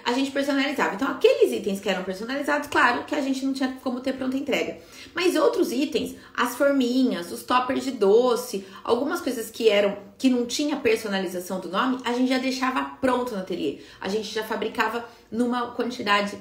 A 0.05 0.13
gente 0.13 0.31
personalizava. 0.31 0.97
Então, 0.97 1.09
aqueles 1.09 1.51
itens 1.51 1.81
que 1.81 1.89
eram 1.89 2.05
personalizados, 2.05 2.69
claro 2.69 3.05
que 3.05 3.15
a 3.15 3.23
gente 3.23 3.43
não 3.43 3.55
tinha 3.55 3.75
como 3.83 4.01
ter 4.01 4.13
pronta 4.13 4.37
entrega. 4.37 4.77
Mas 5.15 5.35
outros 5.35 5.73
itens, 5.73 6.17
as 6.37 6.55
forminhas, 6.55 7.33
os 7.33 7.43
toppers 7.43 7.85
de 7.85 7.93
doce, 7.93 8.67
algumas 8.85 9.23
coisas 9.23 9.51
que 9.51 9.71
eram 9.71 9.97
que 10.19 10.29
não 10.29 10.45
tinha 10.45 10.77
personalização 10.77 11.59
do 11.59 11.71
nome, 11.71 12.01
a 12.05 12.13
gente 12.13 12.29
já 12.29 12.37
deixava 12.37 12.85
pronto 13.01 13.33
no 13.33 13.41
ateliê. 13.41 13.79
A 13.99 14.09
gente 14.09 14.35
já 14.35 14.45
fabricava 14.45 15.09
numa 15.33 15.71
quantidade 15.71 16.37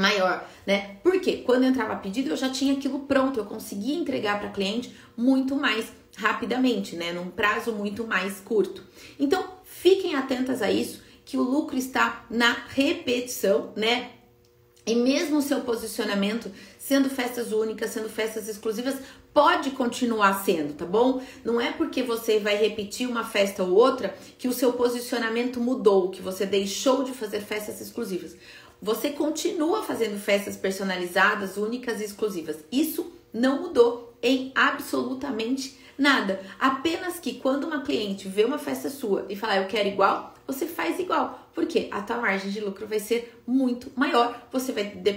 maior, 0.00 0.48
né? 0.66 0.96
Porque 1.02 1.38
quando 1.38 1.64
entrava 1.64 1.96
pedido 1.96 2.30
eu 2.30 2.36
já 2.36 2.48
tinha 2.48 2.72
aquilo 2.72 3.00
pronto, 3.00 3.38
eu 3.38 3.44
conseguia 3.44 3.94
entregar 3.94 4.40
para 4.40 4.50
cliente 4.50 4.94
muito 5.16 5.54
mais 5.54 5.92
rapidamente, 6.16 6.96
né? 6.96 7.12
Num 7.12 7.30
prazo 7.30 7.72
muito 7.72 8.06
mais 8.06 8.40
curto. 8.40 8.82
Então, 9.18 9.44
fiquem 9.64 10.14
atentas 10.14 10.62
a 10.62 10.70
isso, 10.70 11.02
que 11.24 11.36
o 11.36 11.42
lucro 11.42 11.76
está 11.76 12.24
na 12.30 12.56
repetição, 12.68 13.72
né? 13.76 14.10
E 14.86 14.94
mesmo 14.94 15.38
o 15.38 15.42
seu 15.42 15.60
posicionamento 15.60 16.50
sendo 16.78 17.08
festas 17.08 17.52
únicas, 17.52 17.90
sendo 17.90 18.08
festas 18.08 18.48
exclusivas, 18.48 18.96
pode 19.32 19.70
continuar 19.70 20.42
sendo, 20.44 20.72
tá 20.72 20.84
bom? 20.84 21.22
Não 21.44 21.60
é 21.60 21.70
porque 21.70 22.02
você 22.02 22.40
vai 22.40 22.56
repetir 22.56 23.08
uma 23.08 23.22
festa 23.22 23.62
ou 23.62 23.74
outra 23.74 24.16
que 24.38 24.48
o 24.48 24.52
seu 24.52 24.72
posicionamento 24.72 25.60
mudou, 25.60 26.10
que 26.10 26.20
você 26.20 26.44
deixou 26.44 27.04
de 27.04 27.12
fazer 27.12 27.40
festas 27.40 27.80
exclusivas 27.80 28.34
você 28.80 29.10
continua 29.10 29.82
fazendo 29.82 30.18
festas 30.18 30.56
personalizadas, 30.56 31.56
únicas 31.56 32.00
e 32.00 32.04
exclusivas. 32.04 32.56
Isso 32.70 33.12
não 33.32 33.62
mudou 33.62 34.14
em 34.22 34.52
absolutamente 34.54 35.78
nada. 35.96 36.40
Apenas 36.58 37.18
que 37.18 37.34
quando 37.34 37.64
uma 37.64 37.82
cliente 37.82 38.28
vê 38.28 38.44
uma 38.44 38.58
festa 38.58 38.88
sua 38.88 39.26
e 39.28 39.36
falar 39.36 39.58
eu 39.58 39.66
quero 39.66 39.88
igual, 39.88 40.34
você 40.52 40.66
faz 40.66 40.98
igual, 40.98 41.48
porque 41.54 41.88
a 41.90 42.02
tua 42.02 42.16
margem 42.16 42.50
de 42.50 42.60
lucro 42.60 42.86
vai 42.86 42.98
ser 42.98 43.40
muito 43.46 43.90
maior. 43.94 44.48
Você 44.50 44.72
vai 44.72 44.84
de 44.84 45.12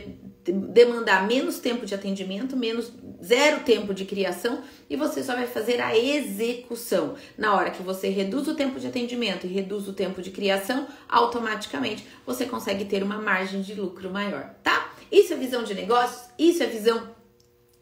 demandar 0.51 1.25
menos 1.25 1.59
tempo 1.59 1.85
de 1.85 1.95
atendimento, 1.95 2.55
menos 2.55 2.91
zero 3.23 3.61
tempo 3.61 3.93
de 3.93 4.05
criação 4.05 4.61
e 4.89 4.95
você 4.95 5.23
só 5.23 5.33
vai 5.33 5.47
fazer 5.47 5.81
a 5.81 5.97
execução. 5.97 7.15
Na 7.37 7.55
hora 7.55 7.71
que 7.71 7.81
você 7.81 8.09
reduz 8.09 8.47
o 8.47 8.55
tempo 8.55 8.79
de 8.79 8.87
atendimento 8.87 9.47
e 9.47 9.49
reduz 9.49 9.87
o 9.87 9.93
tempo 9.93 10.21
de 10.21 10.31
criação, 10.31 10.87
automaticamente 11.09 12.05
você 12.25 12.45
consegue 12.45 12.85
ter 12.85 13.01
uma 13.01 13.17
margem 13.17 13.61
de 13.61 13.73
lucro 13.73 14.11
maior, 14.11 14.53
tá? 14.61 14.93
Isso 15.11 15.33
é 15.33 15.37
visão 15.37 15.63
de 15.63 15.73
negócios, 15.73 16.29
isso 16.37 16.61
é 16.61 16.67
visão 16.67 17.22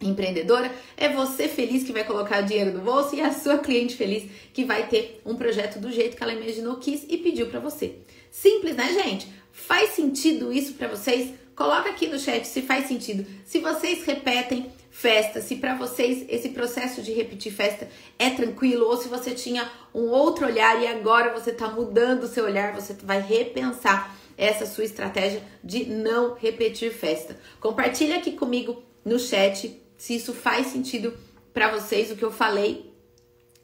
empreendedora, 0.02 0.72
é 0.98 1.10
você 1.10 1.48
feliz 1.48 1.84
que 1.84 1.94
vai 1.94 2.04
colocar 2.04 2.42
dinheiro 2.42 2.74
no 2.74 2.82
bolso 2.82 3.16
e 3.16 3.22
a 3.22 3.32
sua 3.32 3.58
cliente 3.58 3.96
feliz 3.96 4.30
que 4.54 4.66
vai 4.66 4.88
ter 4.88 5.22
um 5.26 5.36
projeto 5.36 5.80
do 5.80 5.92
jeito 5.92 6.18
que 6.18 6.24
ela 6.24 6.34
imaginou, 6.34 6.78
quis 6.78 7.06
e 7.08 7.18
pediu 7.18 7.48
para 7.48 7.60
você. 7.60 7.96
Simples, 8.30 8.76
né, 8.76 8.94
gente? 9.04 9.28
Faz 9.52 9.92
sentido 9.92 10.52
isso 10.52 10.74
para 10.74 10.88
vocês? 10.88 11.34
Coloca 11.56 11.90
aqui 11.90 12.08
no 12.08 12.18
chat 12.18 12.46
se 12.48 12.62
faz 12.62 12.88
sentido. 12.88 13.26
Se 13.46 13.60
vocês 13.60 14.04
repetem 14.04 14.72
festa, 14.90 15.42
se 15.42 15.56
para 15.56 15.76
vocês 15.76 16.26
esse 16.30 16.50
processo 16.50 17.02
de 17.02 17.14
repetir 17.14 17.52
festa 17.52 17.88
é 18.18 18.30
tranquilo 18.30 18.86
ou 18.88 18.98
se 18.98 19.08
você 19.08 19.32
tinha 19.32 19.70
um 19.94 20.10
outro 20.10 20.46
olhar 20.46 20.82
e 20.82 20.88
agora 20.88 21.34
você 21.34 21.52
está 21.52 21.68
mudando 21.68 22.24
o 22.24 22.28
seu 22.28 22.46
olhar, 22.46 22.74
você 22.74 22.94
vai 23.04 23.22
repensar 23.22 24.16
essa 24.38 24.66
sua 24.66 24.84
estratégia 24.84 25.42
de 25.64 25.86
não 25.86 26.34
repetir 26.34 26.92
festa. 26.92 27.38
Compartilha 27.60 28.18
aqui 28.18 28.32
comigo 28.32 28.82
no 29.06 29.20
chat 29.20 29.81
se 30.02 30.16
isso 30.16 30.34
faz 30.34 30.66
sentido 30.66 31.16
para 31.54 31.70
vocês, 31.70 32.10
o 32.10 32.16
que 32.16 32.26
eu 32.26 32.32
falei 32.32 32.92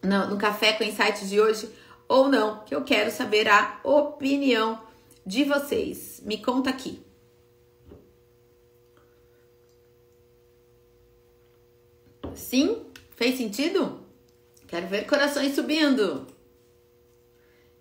no, 0.03 0.27
no 0.27 0.37
Café 0.37 0.73
com 0.73 0.83
Insights 0.83 1.27
de 1.27 1.41
hoje 1.41 1.67
ou 2.07 2.29
não, 2.29 2.63
que 2.63 2.75
eu 2.75 2.83
quero 2.83 3.09
saber 3.09 3.47
a 3.47 3.79
opinião 3.83 4.79
de 5.25 5.43
vocês. 5.43 6.21
Me 6.23 6.37
conta 6.37 6.69
aqui. 6.69 7.01
Sim? 12.35 12.85
Fez 13.15 13.35
sentido? 13.35 13.99
Quero 14.67 14.85
ver 14.85 15.07
corações 15.07 15.55
subindo. 15.55 16.27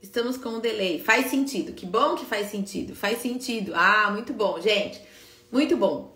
Estamos 0.00 0.38
com 0.38 0.48
um 0.48 0.60
delay. 0.60 0.98
Faz 0.98 1.26
sentido. 1.26 1.74
Que 1.74 1.84
bom 1.84 2.14
que 2.14 2.24
faz 2.24 2.50
sentido. 2.50 2.96
Faz 2.96 3.18
sentido. 3.18 3.72
Ah, 3.74 4.10
muito 4.10 4.32
bom, 4.32 4.58
gente. 4.58 4.98
Muito 5.52 5.76
bom. 5.76 6.15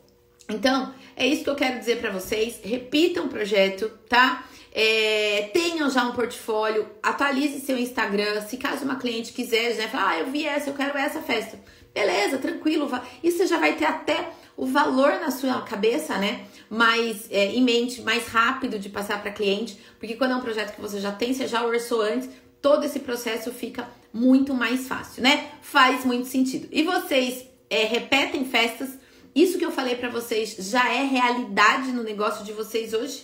Então, 0.50 0.92
é 1.16 1.26
isso 1.26 1.44
que 1.44 1.50
eu 1.50 1.54
quero 1.54 1.78
dizer 1.78 2.00
para 2.00 2.10
vocês. 2.10 2.60
Repitam 2.62 3.26
o 3.26 3.28
projeto, 3.28 3.90
tá? 4.08 4.44
É, 4.72 5.50
tenham 5.52 5.90
já 5.90 6.04
um 6.04 6.12
portfólio, 6.12 6.88
atualize 7.02 7.60
seu 7.60 7.78
Instagram. 7.78 8.40
Se 8.42 8.56
caso 8.56 8.84
uma 8.84 8.96
cliente 8.96 9.32
quiser, 9.32 9.74
já 9.74 9.88
falar, 9.88 10.10
ah, 10.10 10.18
eu 10.20 10.30
vi 10.30 10.46
essa, 10.46 10.70
eu 10.70 10.74
quero 10.74 10.96
essa 10.96 11.20
festa. 11.20 11.58
Beleza, 11.92 12.38
tranquilo. 12.38 12.88
Isso 13.22 13.38
você 13.38 13.46
já 13.46 13.58
vai 13.58 13.74
ter 13.74 13.86
até 13.86 14.30
o 14.56 14.66
valor 14.66 15.20
na 15.20 15.30
sua 15.30 15.62
cabeça, 15.62 16.16
né? 16.18 16.44
Mais 16.68 17.26
é, 17.30 17.46
em 17.46 17.62
mente, 17.62 18.02
mais 18.02 18.26
rápido 18.28 18.78
de 18.78 18.88
passar 18.88 19.20
para 19.20 19.32
cliente, 19.32 19.78
porque 19.98 20.14
quando 20.14 20.32
é 20.32 20.36
um 20.36 20.40
projeto 20.40 20.74
que 20.74 20.80
você 20.80 21.00
já 21.00 21.10
tem, 21.10 21.34
você 21.34 21.48
já 21.48 21.64
orçou 21.64 22.02
antes, 22.02 22.28
todo 22.62 22.84
esse 22.84 23.00
processo 23.00 23.50
fica 23.50 23.88
muito 24.12 24.54
mais 24.54 24.86
fácil, 24.86 25.22
né? 25.22 25.50
Faz 25.62 26.04
muito 26.04 26.28
sentido. 26.28 26.68
E 26.70 26.82
vocês 26.82 27.44
é, 27.68 27.84
repetem 27.84 28.44
festas 28.44 28.99
isso 29.34 29.58
que 29.58 29.64
eu 29.64 29.70
falei 29.70 29.96
para 29.96 30.08
vocês 30.08 30.56
já 30.58 30.92
é 30.92 31.04
realidade 31.04 31.92
no 31.92 32.02
negócio 32.02 32.44
de 32.44 32.52
vocês 32.52 32.92
hoje? 32.92 33.22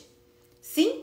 Sim? 0.60 1.02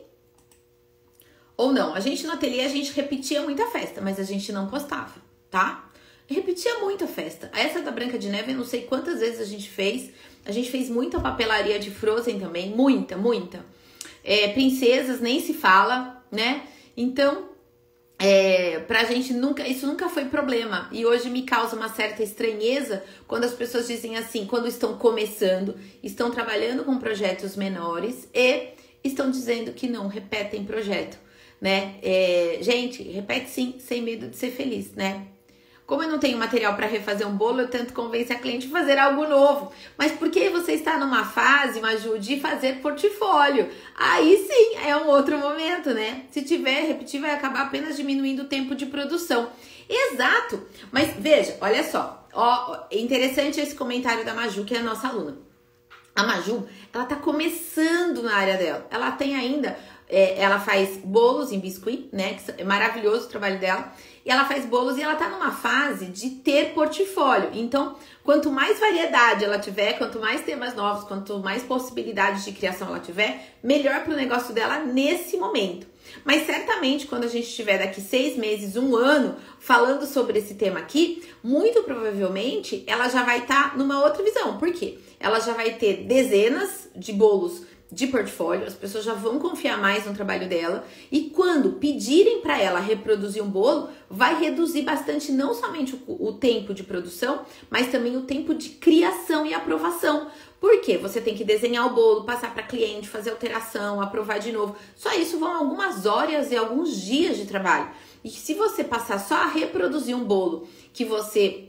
Ou 1.56 1.72
não? 1.72 1.94
A 1.94 2.00
gente 2.00 2.26
no 2.26 2.34
ateliê 2.34 2.62
a 2.62 2.70
gente 2.70 2.92
repetia 2.94 3.42
muita 3.42 3.68
festa, 3.68 4.02
mas 4.02 4.20
a 4.20 4.24
gente 4.24 4.52
não 4.52 4.68
postava, 4.68 5.14
tá? 5.50 5.90
Repetia 6.28 6.80
muita 6.80 7.06
festa. 7.06 7.52
Essa 7.54 7.82
da 7.82 7.92
Branca 7.92 8.18
de 8.18 8.30
Neve, 8.30 8.54
eu 8.54 8.58
não 8.58 8.66
sei 8.66 8.84
quantas 8.84 9.20
vezes 9.20 9.40
a 9.40 9.46
gente 9.46 9.70
fez. 9.70 10.10
A 10.46 10.52
gente 10.52 10.72
fez 10.72 10.90
muita 10.90 11.20
papelaria 11.20 11.78
de 11.80 11.92
Frozen 11.92 12.40
também, 12.40 12.70
muita, 12.70 13.18
muita. 13.18 13.66
É, 14.24 14.50
princesas 14.50 15.20
nem 15.20 15.40
se 15.40 15.54
fala, 15.54 16.24
né? 16.32 16.68
Então, 16.96 17.50
é, 18.24 18.80
pra 18.80 19.03
gente 19.03 19.34
nunca, 19.34 19.68
isso 19.68 19.86
nunca 19.86 20.08
foi 20.08 20.24
problema. 20.25 20.88
E 20.94 21.06
hoje 21.06 21.30
me 21.30 21.42
causa 21.42 21.75
uma 21.75 21.89
certa 21.89 22.24
estranheza 22.24 23.03
quando 23.27 23.44
as 23.44 23.51
pessoas 23.51 23.88
dizem 23.88 24.15
assim, 24.15 24.46
quando 24.46 24.65
estão 24.65 24.98
começando, 24.98 25.75
estão 26.01 26.32
trabalhando 26.32 26.86
com 26.86 26.98
projetos 26.98 27.58
menores 27.58 28.30
e 28.34 28.70
estão 29.03 29.30
dizendo 29.30 29.74
que 29.74 29.89
não 29.89 30.08
repetem 30.08 30.63
projeto, 30.63 31.20
né? 31.60 31.96
É, 32.01 32.60
gente, 32.62 33.03
repete 33.03 33.50
sim, 33.50 33.75
sem 33.80 34.01
medo 34.01 34.30
de 34.30 34.38
ser 34.38 34.51
feliz, 34.51 34.94
né? 34.94 35.27
Como 35.86 36.02
eu 36.02 36.10
não 36.10 36.18
tenho 36.18 36.38
material 36.38 36.75
para 36.75 36.88
refazer 36.88 37.28
um 37.28 37.36
bolo, 37.36 37.62
eu 37.62 37.68
tento 37.68 37.94
convencer 37.94 38.38
a 38.38 38.40
cliente 38.40 38.68
a 38.68 38.70
fazer 38.70 38.98
algo 38.98 39.28
novo. 39.28 39.72
Mas 39.98 40.13
porque 40.13 40.50
você 40.50 40.74
está 40.74 40.98
numa 40.98 41.25
fase, 41.25 41.82
Maju, 41.82 42.18
de 42.18 42.40
fazer 42.40 42.80
portfólio? 42.82 43.70
Aí 43.96 44.48
sim 44.48 44.78
é 44.88 44.96
um 44.96 45.08
outro 45.08 45.38
momento, 45.38 45.94
né? 45.94 46.24
Se 46.32 46.42
tiver 46.42 46.88
repetir, 46.88 47.20
vai 47.20 47.32
acabar 47.32 47.63
apenas 47.63 47.98
diminuindo 47.98 48.44
o 48.44 48.48
tempo 48.48 48.75
de 48.75 48.86
produção. 48.86 49.50
Exato! 49.90 50.66
Mas 50.90 51.13
veja, 51.18 51.58
olha 51.60 51.84
só. 51.84 52.28
Ó, 52.34 52.86
é 52.90 52.98
interessante 53.00 53.60
esse 53.60 53.75
comentário 53.75 54.24
da 54.24 54.34
Maju, 54.34 54.63
que 54.63 54.74
é 54.74 54.80
a 54.80 54.84
nossa 54.84 55.10
aluna. 55.10 55.38
A 56.16 56.24
Maju, 56.24 56.68
ela 56.94 57.06
tá 57.06 57.16
começando 57.16 58.24
na 58.24 58.36
área 58.36 58.56
dela. 58.56 58.88
Ela 58.90 59.12
tem 59.12 59.36
ainda 59.36 59.78
é, 60.13 60.39
ela 60.39 60.60
faz 60.60 60.98
bolos 60.98 61.51
em 61.51 61.60
biscuit, 61.60 62.08
né? 62.13 62.38
É 62.55 62.63
maravilhoso 62.63 63.25
o 63.25 63.29
trabalho 63.29 63.60
dela. 63.60 63.91
E 64.24 64.29
ela 64.29 64.46
faz 64.46 64.63
bolos 64.63 64.98
e 64.98 65.01
ela 65.01 65.15
tá 65.15 65.27
numa 65.27 65.51
fase 65.51 66.05
de 66.05 66.29
ter 66.29 66.74
portfólio. 66.74 67.50
Então, 67.53 67.96
quanto 68.24 68.51
mais 68.51 68.79
variedade 68.79 69.43
ela 69.43 69.58
tiver, 69.58 69.93
quanto 69.93 70.20
mais 70.20 70.41
temas 70.41 70.75
novos, 70.75 71.03
quanto 71.05 71.39
mais 71.39 71.63
possibilidades 71.63 72.46
de 72.46 72.51
criação 72.51 72.89
ela 72.89 73.00
tiver, 73.00 73.55
melhor 73.63 74.03
para 74.03 74.13
o 74.13 74.15
negócio 74.15 74.53
dela 74.53 74.79
nesse 74.79 75.36
momento. 75.36 75.88
Mas 76.24 76.46
certamente, 76.46 77.08
quando 77.08 77.24
a 77.24 77.27
gente 77.27 77.48
estiver 77.48 77.77
daqui 77.77 78.01
seis 78.01 78.38
meses, 78.38 78.75
um 78.75 78.96
ano, 78.96 79.36
falando 79.60 80.05
sobre 80.05 80.39
esse 80.39 80.55
tema 80.55 80.79
aqui, 80.79 81.24
muito 81.43 81.84
provavelmente 81.84 82.84
ela 82.88 83.08
já 83.10 83.24
vai 83.24 83.39
estar 83.39 83.72
tá 83.72 83.77
numa 83.77 84.03
outra 84.03 84.24
visão. 84.24 84.58
Por 84.58 84.72
quê? 84.72 85.00
Ela 85.20 85.39
já 85.39 85.53
vai 85.53 85.74
ter 85.75 86.03
dezenas 86.03 86.89
de 86.96 87.13
bolos 87.13 87.63
de 87.93 88.08
portfólio, 88.08 88.65
as 88.65 88.74
pessoas 88.74 89.05
já 89.05 89.13
vão 89.13 89.38
confiar 89.38 89.77
mais 89.77 90.05
no 90.05 90.15
trabalho 90.15 90.50
dela 90.50 90.84
e 91.12 91.29
quando 91.29 91.74
pedirem 91.74 92.41
para 92.41 92.60
ela 92.60 92.79
reproduzir 92.79 93.43
um 93.43 93.50
bolo, 93.50 93.89
vai 94.10 94.39
reduzir 94.39 94.82
bastante 94.82 95.32
não 95.32 95.53
somente 95.53 95.93
o, 96.08 96.29
o, 96.29 96.34
tempo 96.34 96.74
de 96.74 96.84
produção, 96.84 97.46
mas 97.70 97.91
também 97.91 98.17
o 98.17 98.24
tempo 98.24 98.55
de 98.55 98.70
criação 98.70 99.46
e 99.46 99.53
aprovação. 99.53 100.27
Por 100.63 100.79
quê? 100.79 100.98
Você 100.98 101.20
tem 101.20 101.36
que 101.36 101.43
desenhar 101.43 101.86
o 101.86 101.93
bolo, 101.93 102.24
passar 102.24 102.53
para 102.53 102.63
cliente, 102.63 103.10
fazer 103.10 103.32
alteração, 103.32 104.00
aprovar 104.00 104.39
de 104.39 104.50
novo. 104.53 104.77
Só 104.96 105.12
isso 105.12 105.38
vão 105.38 105.53
algumas 105.53 106.05
horas 106.05 106.53
e 106.53 106.55
alguns 106.55 107.01
dias 107.01 107.36
de 107.36 107.46
trabalho. 107.46 107.91
E 108.24 108.29
se 108.29 108.53
você 108.53 108.82
passar 108.82 109.20
só 109.20 109.36
a 109.36 109.48
reproduzir 109.48 110.15
um 110.15 110.24
bolo 110.24 110.65
que 110.93 111.03
você 111.03 111.65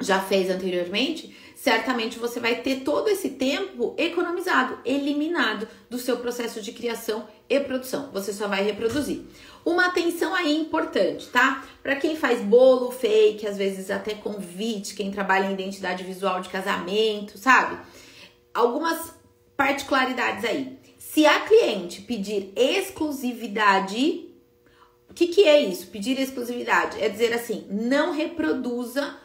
já 0.00 0.18
fez 0.18 0.50
anteriormente, 0.50 1.32
certamente 1.54 2.18
você 2.18 2.40
vai 2.40 2.56
ter 2.56 2.80
todo 2.80 3.06
esse 3.06 3.30
tempo 3.30 3.94
economizado, 3.96 4.80
eliminado 4.84 5.68
do 5.88 5.96
seu 5.96 6.16
processo 6.16 6.60
de 6.60 6.72
criação 6.72 7.28
e 7.48 7.60
produção. 7.60 8.10
Você 8.12 8.32
só 8.32 8.48
vai 8.48 8.64
reproduzir. 8.64 9.22
Uma 9.64 9.86
atenção 9.86 10.34
aí 10.34 10.58
importante, 10.58 11.28
tá? 11.28 11.64
Para 11.84 11.94
quem 11.94 12.16
faz 12.16 12.40
bolo 12.40 12.90
fake, 12.90 13.46
às 13.46 13.56
vezes 13.56 13.92
até 13.92 14.12
convite, 14.12 14.96
quem 14.96 15.12
trabalha 15.12 15.46
em 15.46 15.52
identidade 15.52 16.02
visual 16.02 16.40
de 16.40 16.48
casamento, 16.48 17.38
sabe? 17.38 17.78
Algumas 18.54 19.12
particularidades 19.56 20.44
aí. 20.44 20.78
Se 20.96 21.26
a 21.26 21.40
cliente 21.40 22.02
pedir 22.02 22.52
exclusividade, 22.56 24.28
o 25.10 25.14
que, 25.14 25.26
que 25.28 25.44
é 25.44 25.60
isso? 25.60 25.88
Pedir 25.88 26.18
exclusividade 26.18 27.02
é 27.02 27.08
dizer 27.08 27.32
assim: 27.32 27.66
não 27.68 28.12
reproduza 28.12 29.16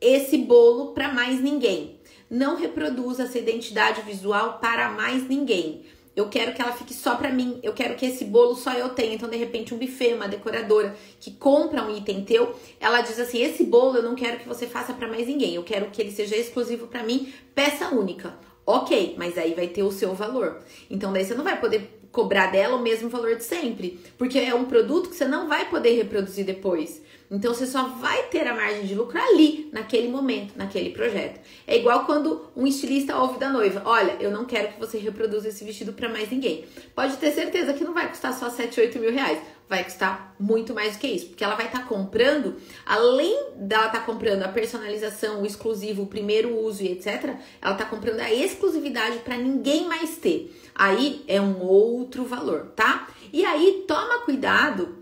esse 0.00 0.36
bolo 0.36 0.92
para 0.92 1.12
mais 1.12 1.40
ninguém. 1.40 2.00
Não 2.28 2.56
reproduza 2.56 3.24
essa 3.24 3.38
identidade 3.38 4.02
visual 4.02 4.58
para 4.58 4.90
mais 4.90 5.28
ninguém. 5.28 5.84
Eu 6.14 6.28
quero 6.28 6.52
que 6.52 6.60
ela 6.60 6.72
fique 6.72 6.92
só 6.92 7.14
para 7.14 7.30
mim. 7.30 7.58
Eu 7.62 7.72
quero 7.72 7.94
que 7.94 8.04
esse 8.04 8.24
bolo 8.24 8.54
só 8.54 8.72
eu 8.72 8.90
tenha. 8.90 9.14
Então, 9.14 9.28
de 9.28 9.36
repente, 9.36 9.72
um 9.74 9.78
buffet, 9.78 10.14
uma 10.14 10.28
decoradora 10.28 10.94
que 11.18 11.30
compra 11.30 11.82
um 11.82 11.96
item 11.96 12.24
teu, 12.24 12.54
ela 12.78 13.00
diz 13.00 13.18
assim: 13.18 13.40
"Esse 13.40 13.64
bolo 13.64 13.96
eu 13.96 14.02
não 14.02 14.14
quero 14.14 14.38
que 14.38 14.48
você 14.48 14.66
faça 14.66 14.92
para 14.92 15.08
mais 15.08 15.26
ninguém. 15.26 15.54
Eu 15.54 15.62
quero 15.62 15.90
que 15.90 16.02
ele 16.02 16.10
seja 16.10 16.36
exclusivo 16.36 16.86
para 16.86 17.02
mim, 17.02 17.32
peça 17.54 17.88
única". 17.88 18.36
OK, 18.64 19.14
mas 19.18 19.36
aí 19.36 19.54
vai 19.54 19.66
ter 19.66 19.82
o 19.82 19.90
seu 19.90 20.14
valor. 20.14 20.60
Então, 20.90 21.12
daí 21.12 21.24
você 21.24 21.34
não 21.34 21.44
vai 21.44 21.60
poder 21.60 22.00
cobrar 22.12 22.48
dela 22.48 22.76
o 22.76 22.82
mesmo 22.82 23.08
valor 23.08 23.36
de 23.36 23.42
sempre, 23.42 23.98
porque 24.18 24.38
é 24.38 24.54
um 24.54 24.66
produto 24.66 25.08
que 25.08 25.16
você 25.16 25.24
não 25.24 25.48
vai 25.48 25.68
poder 25.68 25.96
reproduzir 25.96 26.44
depois. 26.44 27.02
Então 27.32 27.54
você 27.54 27.66
só 27.66 27.84
vai 27.84 28.24
ter 28.24 28.46
a 28.46 28.54
margem 28.54 28.84
de 28.84 28.94
lucro 28.94 29.18
ali, 29.18 29.70
naquele 29.72 30.06
momento, 30.08 30.52
naquele 30.54 30.90
projeto. 30.90 31.40
É 31.66 31.78
igual 31.78 32.04
quando 32.04 32.50
um 32.54 32.66
estilista 32.66 33.16
ouve 33.16 33.38
da 33.38 33.48
noiva: 33.48 33.80
Olha, 33.86 34.18
eu 34.20 34.30
não 34.30 34.44
quero 34.44 34.74
que 34.74 34.78
você 34.78 34.98
reproduza 34.98 35.48
esse 35.48 35.64
vestido 35.64 35.94
para 35.94 36.10
mais 36.10 36.30
ninguém. 36.30 36.66
Pode 36.94 37.16
ter 37.16 37.32
certeza 37.32 37.72
que 37.72 37.84
não 37.84 37.94
vai 37.94 38.06
custar 38.06 38.34
só 38.34 38.50
7, 38.50 38.78
8 38.78 38.98
mil 38.98 39.10
reais. 39.10 39.40
Vai 39.66 39.82
custar 39.82 40.36
muito 40.38 40.74
mais 40.74 40.92
do 40.92 40.98
que 40.98 41.06
isso, 41.06 41.28
porque 41.28 41.42
ela 41.42 41.54
vai 41.54 41.64
estar 41.64 41.78
tá 41.78 41.86
comprando, 41.86 42.56
além 42.84 43.52
dela 43.56 43.86
estar 43.86 44.00
tá 44.00 44.04
comprando 44.04 44.42
a 44.42 44.48
personalização, 44.48 45.40
o 45.40 45.46
exclusivo, 45.46 46.02
o 46.02 46.06
primeiro 46.06 46.54
uso 46.60 46.82
e 46.82 46.92
etc., 46.92 47.34
ela 47.62 47.72
está 47.72 47.86
comprando 47.86 48.20
a 48.20 48.30
exclusividade 48.30 49.20
para 49.20 49.38
ninguém 49.38 49.88
mais 49.88 50.18
ter. 50.18 50.54
Aí 50.74 51.24
é 51.26 51.40
um 51.40 51.62
outro 51.62 52.26
valor, 52.26 52.72
tá? 52.76 53.08
E 53.32 53.42
aí 53.46 53.86
toma 53.88 54.18
cuidado. 54.18 54.98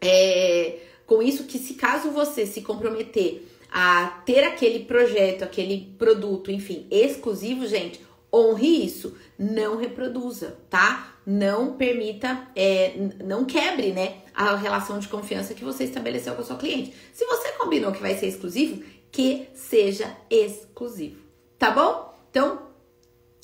É, 0.00 0.80
com 1.12 1.22
isso 1.22 1.44
que 1.44 1.58
se 1.58 1.74
caso 1.74 2.10
você 2.10 2.46
se 2.46 2.62
comprometer 2.62 3.46
a 3.70 4.22
ter 4.24 4.44
aquele 4.44 4.86
projeto, 4.86 5.42
aquele 5.42 5.94
produto, 5.98 6.50
enfim, 6.50 6.86
exclusivo, 6.90 7.66
gente, 7.66 8.00
honre 8.32 8.82
isso, 8.86 9.14
não 9.38 9.76
reproduza, 9.76 10.56
tá? 10.70 11.18
Não 11.26 11.74
permita, 11.74 12.48
é, 12.56 12.94
não 13.22 13.44
quebre, 13.44 13.92
né, 13.92 14.22
a 14.34 14.56
relação 14.56 14.98
de 14.98 15.06
confiança 15.06 15.52
que 15.52 15.62
você 15.62 15.84
estabeleceu 15.84 16.34
com 16.34 16.40
a 16.40 16.44
sua 16.46 16.56
cliente. 16.56 16.94
Se 17.12 17.26
você 17.26 17.52
combinou 17.58 17.92
que 17.92 18.00
vai 18.00 18.14
ser 18.14 18.28
exclusivo, 18.28 18.82
que 19.10 19.48
seja 19.52 20.16
exclusivo, 20.30 21.20
tá 21.58 21.70
bom? 21.70 22.14
Então, 22.30 22.71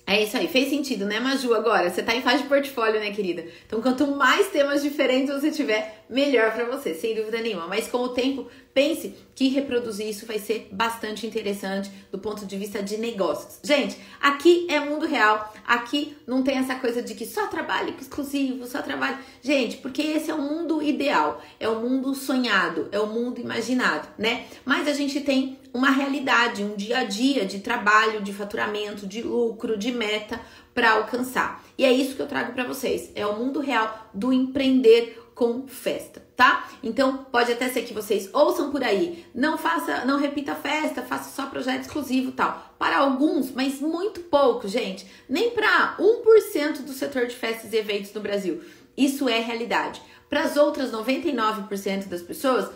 é 0.08 0.22
isso 0.22 0.38
aí, 0.38 0.48
fez 0.48 0.70
sentido, 0.70 1.04
né, 1.04 1.20
Maju? 1.20 1.52
Agora, 1.54 1.90
você 1.90 2.02
tá 2.02 2.16
em 2.16 2.22
fase 2.22 2.42
de 2.42 2.48
portfólio, 2.48 2.98
né, 2.98 3.10
querida? 3.10 3.44
Então, 3.66 3.82
quanto 3.82 4.06
mais 4.06 4.46
temas 4.46 4.82
diferentes 4.82 5.34
você 5.34 5.50
tiver, 5.50 6.06
melhor 6.08 6.50
para 6.54 6.64
você, 6.64 6.94
sem 6.94 7.14
dúvida 7.14 7.42
nenhuma. 7.42 7.66
Mas 7.66 7.88
com 7.88 7.98
o 7.98 8.08
tempo, 8.08 8.46
pense 8.72 9.14
que 9.34 9.48
reproduzir 9.48 10.08
isso 10.08 10.24
vai 10.24 10.38
ser 10.38 10.68
bastante 10.72 11.26
interessante 11.26 11.90
do 12.10 12.18
ponto 12.18 12.46
de 12.46 12.56
vista 12.56 12.82
de 12.82 12.96
negócios. 12.96 13.58
Gente, 13.62 13.98
aqui 14.18 14.66
é 14.70 14.80
mundo 14.80 15.04
real, 15.04 15.52
aqui 15.66 16.16
não 16.26 16.42
tem 16.42 16.56
essa 16.56 16.76
coisa 16.76 17.02
de 17.02 17.14
que 17.14 17.26
só 17.26 17.46
trabalho 17.46 17.94
exclusivo, 18.00 18.66
só 18.66 18.80
trabalho. 18.80 19.18
Gente, 19.42 19.76
porque 19.76 20.00
esse 20.00 20.30
é 20.30 20.34
o 20.34 20.40
mundo 20.40 20.82
ideal, 20.82 21.42
é 21.60 21.68
o 21.68 21.80
mundo 21.80 22.14
sonhado, 22.14 22.88
é 22.90 22.98
o 22.98 23.06
mundo 23.06 23.40
imaginado, 23.40 24.08
né? 24.16 24.46
Mas 24.64 24.88
a 24.88 24.94
gente 24.94 25.20
tem 25.20 25.57
uma 25.72 25.90
realidade, 25.90 26.62
um 26.62 26.76
dia 26.76 26.98
a 26.98 27.04
dia 27.04 27.44
de 27.44 27.60
trabalho, 27.60 28.22
de 28.22 28.32
faturamento, 28.32 29.06
de 29.06 29.22
lucro, 29.22 29.76
de 29.76 29.92
meta 29.92 30.40
para 30.74 30.92
alcançar. 30.92 31.64
E 31.76 31.84
é 31.84 31.92
isso 31.92 32.14
que 32.14 32.22
eu 32.22 32.26
trago 32.26 32.52
para 32.52 32.64
vocês. 32.64 33.10
É 33.14 33.26
o 33.26 33.36
mundo 33.36 33.60
real 33.60 34.08
do 34.14 34.32
empreender 34.32 35.18
com 35.38 35.68
festa, 35.68 36.20
tá? 36.34 36.68
Então 36.82 37.18
pode 37.30 37.52
até 37.52 37.68
ser 37.68 37.82
que 37.82 37.94
vocês 37.94 38.28
ouçam 38.32 38.72
por 38.72 38.82
aí, 38.82 39.24
não 39.32 39.56
faça, 39.56 40.04
não 40.04 40.18
repita 40.18 40.52
festa, 40.56 41.00
faça 41.00 41.30
só 41.30 41.48
projeto 41.48 41.82
exclusivo, 41.82 42.32
tal. 42.32 42.74
Para 42.76 42.98
alguns, 42.98 43.52
mas 43.52 43.80
muito 43.80 44.20
pouco, 44.22 44.66
gente. 44.66 45.06
Nem 45.28 45.50
para 45.50 45.96
1% 45.96 46.82
do 46.82 46.92
setor 46.92 47.28
de 47.28 47.36
festas 47.36 47.72
e 47.72 47.76
eventos 47.76 48.12
no 48.12 48.20
Brasil. 48.20 48.60
Isso 48.96 49.28
é 49.28 49.38
realidade. 49.38 50.02
Para 50.28 50.42
as 50.42 50.56
outras 50.56 50.90
99% 50.90 52.08
das 52.08 52.20
pessoas, 52.20 52.68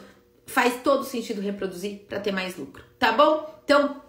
faz 0.47 0.83
todo 0.83 1.05
sentido 1.05 1.41
reproduzir 1.41 2.01
para 2.09 2.21
ter 2.21 2.33
mais 2.33 2.57
lucro, 2.57 2.85
tá 2.99 3.13
bom? 3.13 3.61
Então, 3.65 4.03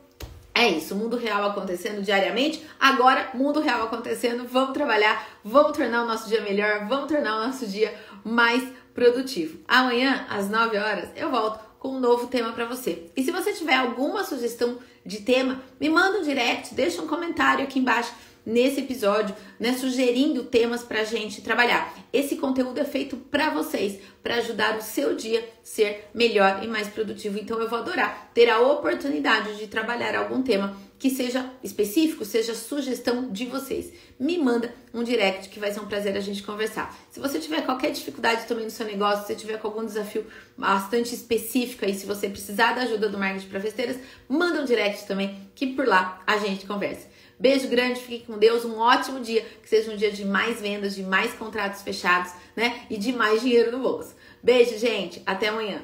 é 0.56 0.70
isso, 0.70 0.96
mundo 0.96 1.18
real 1.18 1.44
acontecendo 1.46 2.04
diariamente. 2.04 2.64
Agora, 2.80 3.32
mundo 3.34 3.60
real 3.60 3.84
acontecendo, 3.84 4.48
vamos 4.48 4.74
trabalhar, 4.74 5.28
vamos 5.44 5.76
tornar 5.76 6.04
o 6.04 6.08
nosso 6.08 6.30
dia 6.30 6.42
melhor, 6.42 6.88
vamos 6.88 7.08
tornar 7.08 7.38
o 7.38 7.48
nosso 7.48 7.66
dia 7.66 7.94
mais 8.24 8.64
produtivo. 8.94 9.60
Amanhã, 9.68 10.28
às 10.30 10.50
9 10.50 10.78
horas, 10.78 11.10
eu 11.16 11.32
volto 11.32 11.60
com 11.80 11.90
um 11.90 12.00
novo 12.00 12.28
tema 12.28 12.54
para 12.54 12.66
você. 12.66 13.10
E 13.16 13.24
se 13.24 13.32
você 13.32 13.52
tiver 13.52 13.76
alguma 13.76 14.24
sugestão 14.24 14.78
de 15.06 15.22
tema, 15.22 15.62
me 15.80 15.90
manda 15.90 16.20
um 16.20 16.24
direct, 16.24 16.74
deixa 16.76 17.02
um 17.02 17.08
comentário 17.08 17.64
aqui 17.64 17.80
embaixo 17.80 18.14
nesse 18.46 18.82
episódio, 18.82 19.36
né, 19.60 19.74
sugerindo 19.74 20.44
temas 20.44 20.84
para 20.84 21.04
gente 21.04 21.42
trabalhar. 21.42 21.94
Esse 22.12 22.36
conteúdo 22.36 22.80
é 22.80 22.86
feito 22.86 23.16
para 23.16 23.50
vocês, 23.50 24.00
para 24.22 24.36
ajudar 24.36 24.78
o 24.78 24.82
seu 24.82 25.16
dia 25.16 25.48
ser 25.64 26.10
melhor 26.14 26.64
e 26.64 26.68
mais 26.68 26.88
produtivo. 26.88 27.40
Então 27.40 27.60
eu 27.60 27.70
vou 27.70 27.80
adorar 27.80 28.32
ter 28.34 28.50
a 28.50 28.60
oportunidade 28.60 29.58
de 29.58 29.68
trabalhar 29.68 30.16
algum 30.16 30.42
tema 30.42 30.76
que 31.04 31.10
seja 31.10 31.52
específico, 31.62 32.24
seja 32.24 32.56
sugestão 32.56 33.30
de 33.30 33.46
vocês. 33.46 33.92
Me 34.18 34.38
manda 34.38 34.74
um 34.94 35.04
direct 35.04 35.50
que 35.50 35.60
vai 35.60 35.70
ser 35.74 35.82
um 35.82 35.86
prazer 35.86 36.16
a 36.16 36.22
gente 36.22 36.42
conversar. 36.42 36.98
Se 37.12 37.20
você 37.20 37.40
tiver 37.40 37.62
qualquer 37.66 37.92
dificuldade 37.92 38.46
também 38.46 38.64
no 38.64 38.72
seu 38.72 38.86
negócio, 38.86 39.28
se 39.28 39.36
tiver 39.36 39.58
com 39.58 39.68
algum 39.68 39.86
desafio 39.86 40.26
bastante 40.58 41.14
específico 41.14 41.84
aí, 41.84 41.94
se 41.94 42.06
você 42.06 42.30
precisar 42.30 42.72
da 42.72 42.84
ajuda 42.84 43.10
do 43.10 43.18
marketing 43.18 43.50
para 43.50 43.60
festeiras, 43.60 43.98
manda 44.30 44.62
um 44.62 44.66
direct 44.66 45.06
também 45.06 45.52
que 45.54 45.68
por 45.68 45.86
lá 45.86 46.24
a 46.26 46.38
gente 46.38 46.66
conversa. 46.66 47.13
Beijo 47.40 47.68
grande, 47.68 48.00
fique 48.00 48.26
com 48.26 48.38
Deus, 48.38 48.64
um 48.64 48.78
ótimo 48.78 49.20
dia, 49.20 49.42
que 49.62 49.70
seja 49.70 49.92
um 49.92 49.96
dia 49.96 50.12
de 50.12 50.24
mais 50.24 50.62
vendas, 50.62 50.96
de 50.96 51.04
mais 51.04 51.34
contratos 51.34 51.82
fechados, 51.82 52.32
né? 52.56 52.86
E 52.90 52.98
de 52.98 53.12
mais 53.12 53.42
dinheiro 53.42 53.72
no 53.72 53.80
bolso. 53.80 54.16
Beijo, 54.42 54.78
gente, 54.78 55.22
até 55.26 55.48
amanhã. 55.48 55.82